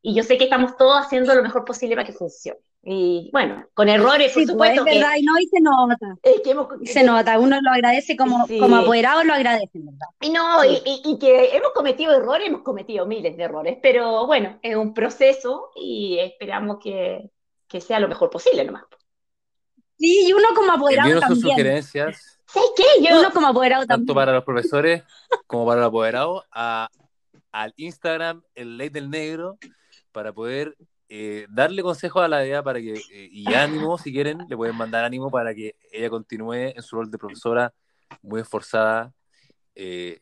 y 0.00 0.14
yo 0.14 0.22
sé 0.22 0.38
que 0.38 0.44
estamos 0.44 0.76
todos 0.76 0.98
haciendo 0.98 1.34
lo 1.34 1.42
mejor 1.42 1.64
posible 1.64 1.94
para 1.94 2.06
que 2.06 2.14
funcione. 2.14 2.58
Y 2.84 3.30
bueno, 3.32 3.64
con 3.74 3.88
errores, 3.88 4.32
por 4.32 4.44
supuesto. 4.44 4.84
Es 4.84 4.96
verdad, 4.96 5.12
y 5.16 5.22
no, 5.22 5.38
y 5.38 5.46
se 5.46 5.60
nota. 5.60 6.18
se 6.84 7.04
nota, 7.04 7.38
uno 7.38 7.60
lo 7.60 7.70
agradece 7.70 8.16
como, 8.16 8.44
como 8.58 8.76
apoderado, 8.76 9.22
lo 9.22 9.34
agradece, 9.34 9.70
¿verdad? 9.74 10.08
Y 10.20 10.30
no, 10.30 10.64
y, 10.64 10.82
y, 10.84 11.16
que 11.18 11.56
hemos 11.56 11.70
cometido 11.72 12.12
errores, 12.12 12.48
hemos 12.48 12.62
cometido 12.62 13.06
miles 13.06 13.36
de 13.36 13.44
errores, 13.44 13.78
pero 13.80 14.26
bueno, 14.26 14.58
es 14.62 14.74
un 14.74 14.94
proceso 14.94 15.70
y 15.76 16.18
esperamos 16.18 16.78
que, 16.82 17.30
que 17.68 17.80
sea 17.80 18.00
lo 18.00 18.08
mejor 18.08 18.30
posible 18.30 18.64
nomás. 18.64 18.82
Sí, 20.02 20.24
y 20.26 20.32
uno 20.32 20.48
como 20.52 20.72
apoderado 20.72 21.20
también. 21.20 21.40
sus 21.40 21.48
sugerencias. 21.48 22.40
¿Sí 22.46 22.60
qué? 22.76 23.08
Yo... 23.08 23.20
Uno 23.20 23.30
como 23.30 23.46
apoderado 23.46 23.82
tanto 23.82 23.92
también. 23.92 24.06
Tanto 24.06 24.14
para 24.14 24.32
los 24.32 24.44
profesores 24.44 25.04
como 25.46 25.64
para 25.64 25.80
el 25.80 25.86
apoderado, 25.86 26.44
a, 26.50 26.88
al 27.52 27.72
Instagram, 27.76 28.42
el 28.56 28.76
Ley 28.76 28.88
del 28.88 29.08
Negro, 29.08 29.58
para 30.10 30.32
poder 30.32 30.76
eh, 31.08 31.46
darle 31.50 31.84
consejos 31.84 32.20
a 32.20 32.26
la 32.26 32.44
idea 32.44 32.64
para 32.64 32.80
que, 32.80 32.94
eh, 32.94 33.28
y 33.30 33.54
ánimo, 33.54 33.96
si 33.96 34.12
quieren, 34.12 34.38
le 34.48 34.56
pueden 34.56 34.74
mandar 34.74 35.04
ánimo 35.04 35.30
para 35.30 35.54
que 35.54 35.76
ella 35.92 36.10
continúe 36.10 36.72
en 36.74 36.82
su 36.82 36.96
rol 36.96 37.08
de 37.08 37.18
profesora 37.18 37.72
muy 38.22 38.40
esforzada 38.40 39.12
eh, 39.76 40.18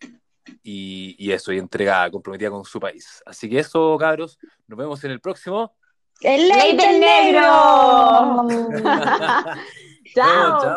y, 0.62 1.16
y, 1.18 1.32
eso, 1.32 1.52
y 1.54 1.58
entregada, 1.58 2.10
comprometida 2.10 2.50
con 2.50 2.66
su 2.66 2.78
país. 2.78 3.22
Así 3.24 3.48
que 3.48 3.60
eso, 3.60 3.96
cabros, 3.98 4.38
nos 4.68 4.78
vemos 4.78 5.02
en 5.04 5.12
el 5.12 5.20
próximo. 5.20 5.74
¡El 6.20 6.48
ley 6.48 6.76
del 6.76 7.00
negro! 7.00 7.40
chao. 10.14 10.60
chao. 10.60 10.60